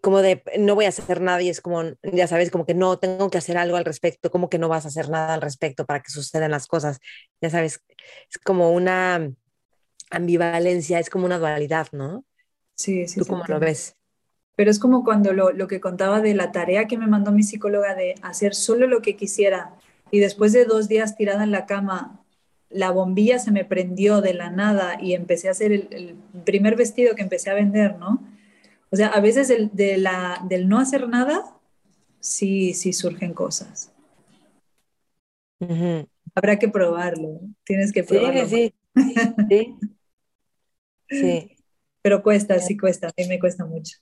[0.00, 2.98] como de no voy a hacer nada y es como, ya sabes, como que no
[2.98, 5.86] tengo que hacer algo al respecto, como que no vas a hacer nada al respecto
[5.86, 6.98] para que sucedan las cosas.
[7.40, 7.84] Ya sabes,
[8.28, 9.32] es como una
[10.10, 12.24] ambivalencia, es como una dualidad, ¿no?
[12.74, 13.20] Sí, sí.
[13.20, 13.94] ¿Tú cómo lo ves?
[14.56, 17.44] Pero es como cuando lo, lo que contaba de la tarea que me mandó mi
[17.44, 19.76] psicóloga de hacer solo lo que quisiera
[20.10, 22.24] y después de dos días tirada en la cama,
[22.68, 27.14] la bombilla se me prendió de la nada y empecé a hacer el, primer vestido
[27.14, 28.26] que empecé a vender, ¿no?
[28.90, 31.56] O sea, a veces el, de la, del no hacer nada
[32.20, 33.92] sí, sí surgen cosas.
[36.34, 38.46] Habrá que probarlo, tienes que probarlo.
[38.46, 38.74] Sí,
[39.48, 39.76] sí,
[41.08, 41.56] sí.
[42.02, 43.98] Pero cuesta, sí cuesta, a mí me cuesta mucho.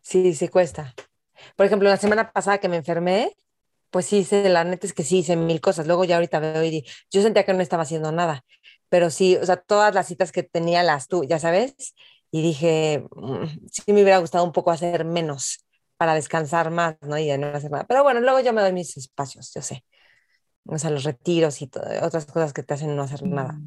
[0.00, 0.94] Sí, sí cuesta.
[1.56, 3.36] Por ejemplo, la semana pasada que me enfermé,
[3.92, 5.86] pues sí, la neta es que sí hice mil cosas.
[5.86, 8.44] Luego ya ahorita veo y yo sentía que no estaba haciendo nada,
[8.88, 11.94] pero sí, o sea, todas las citas que tenía las tú, ya sabes,
[12.30, 15.66] y dije, mm, sí me hubiera gustado un poco hacer menos
[15.98, 17.18] para descansar más, ¿no?
[17.18, 17.84] Y no hacer nada.
[17.86, 19.84] Pero bueno, luego ya me doy mis espacios, yo sé.
[20.66, 21.70] O sea, los retiros y
[22.02, 23.60] otras cosas que te hacen no hacer nada.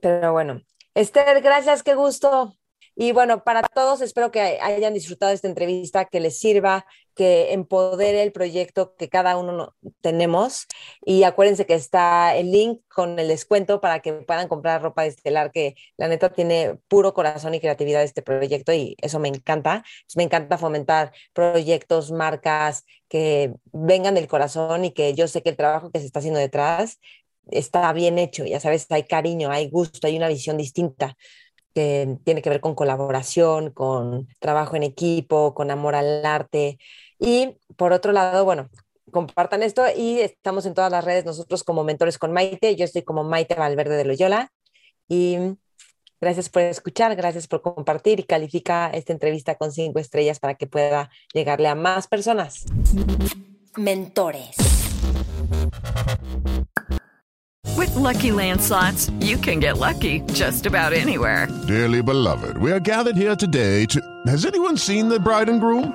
[0.00, 0.62] Pero bueno,
[0.94, 2.56] Esther, gracias, qué gusto.
[3.00, 6.84] Y bueno, para todos, espero que hayan disfrutado esta entrevista, que les sirva,
[7.18, 10.68] que empodere el proyecto que cada uno tenemos.
[11.04, 15.08] Y acuérdense que está el link con el descuento para que puedan comprar ropa de
[15.08, 19.84] estelar, que la neta tiene puro corazón y creatividad este proyecto y eso me encanta.
[20.14, 25.56] Me encanta fomentar proyectos, marcas que vengan del corazón y que yo sé que el
[25.56, 27.00] trabajo que se está haciendo detrás
[27.50, 31.16] está bien hecho, ya sabes, hay cariño, hay gusto, hay una visión distinta
[31.74, 36.78] que tiene que ver con colaboración, con trabajo en equipo, con amor al arte.
[37.18, 38.68] Y por otro lado, bueno,
[39.10, 42.76] compartan esto y estamos en todas las redes nosotros como mentores con Maite.
[42.76, 44.52] Yo estoy como Maite Valverde de Loyola.
[45.08, 45.38] Y
[46.20, 50.66] gracias por escuchar, gracias por compartir y califica esta entrevista con cinco estrellas para que
[50.66, 52.66] pueda llegarle a más personas.
[53.76, 54.56] Mentores.
[57.76, 61.46] With lucky landslots, you can get lucky just about anywhere.
[61.68, 64.00] Dearly beloved, we are gathered here today to.
[64.26, 65.94] Has anyone seen the bride and groom?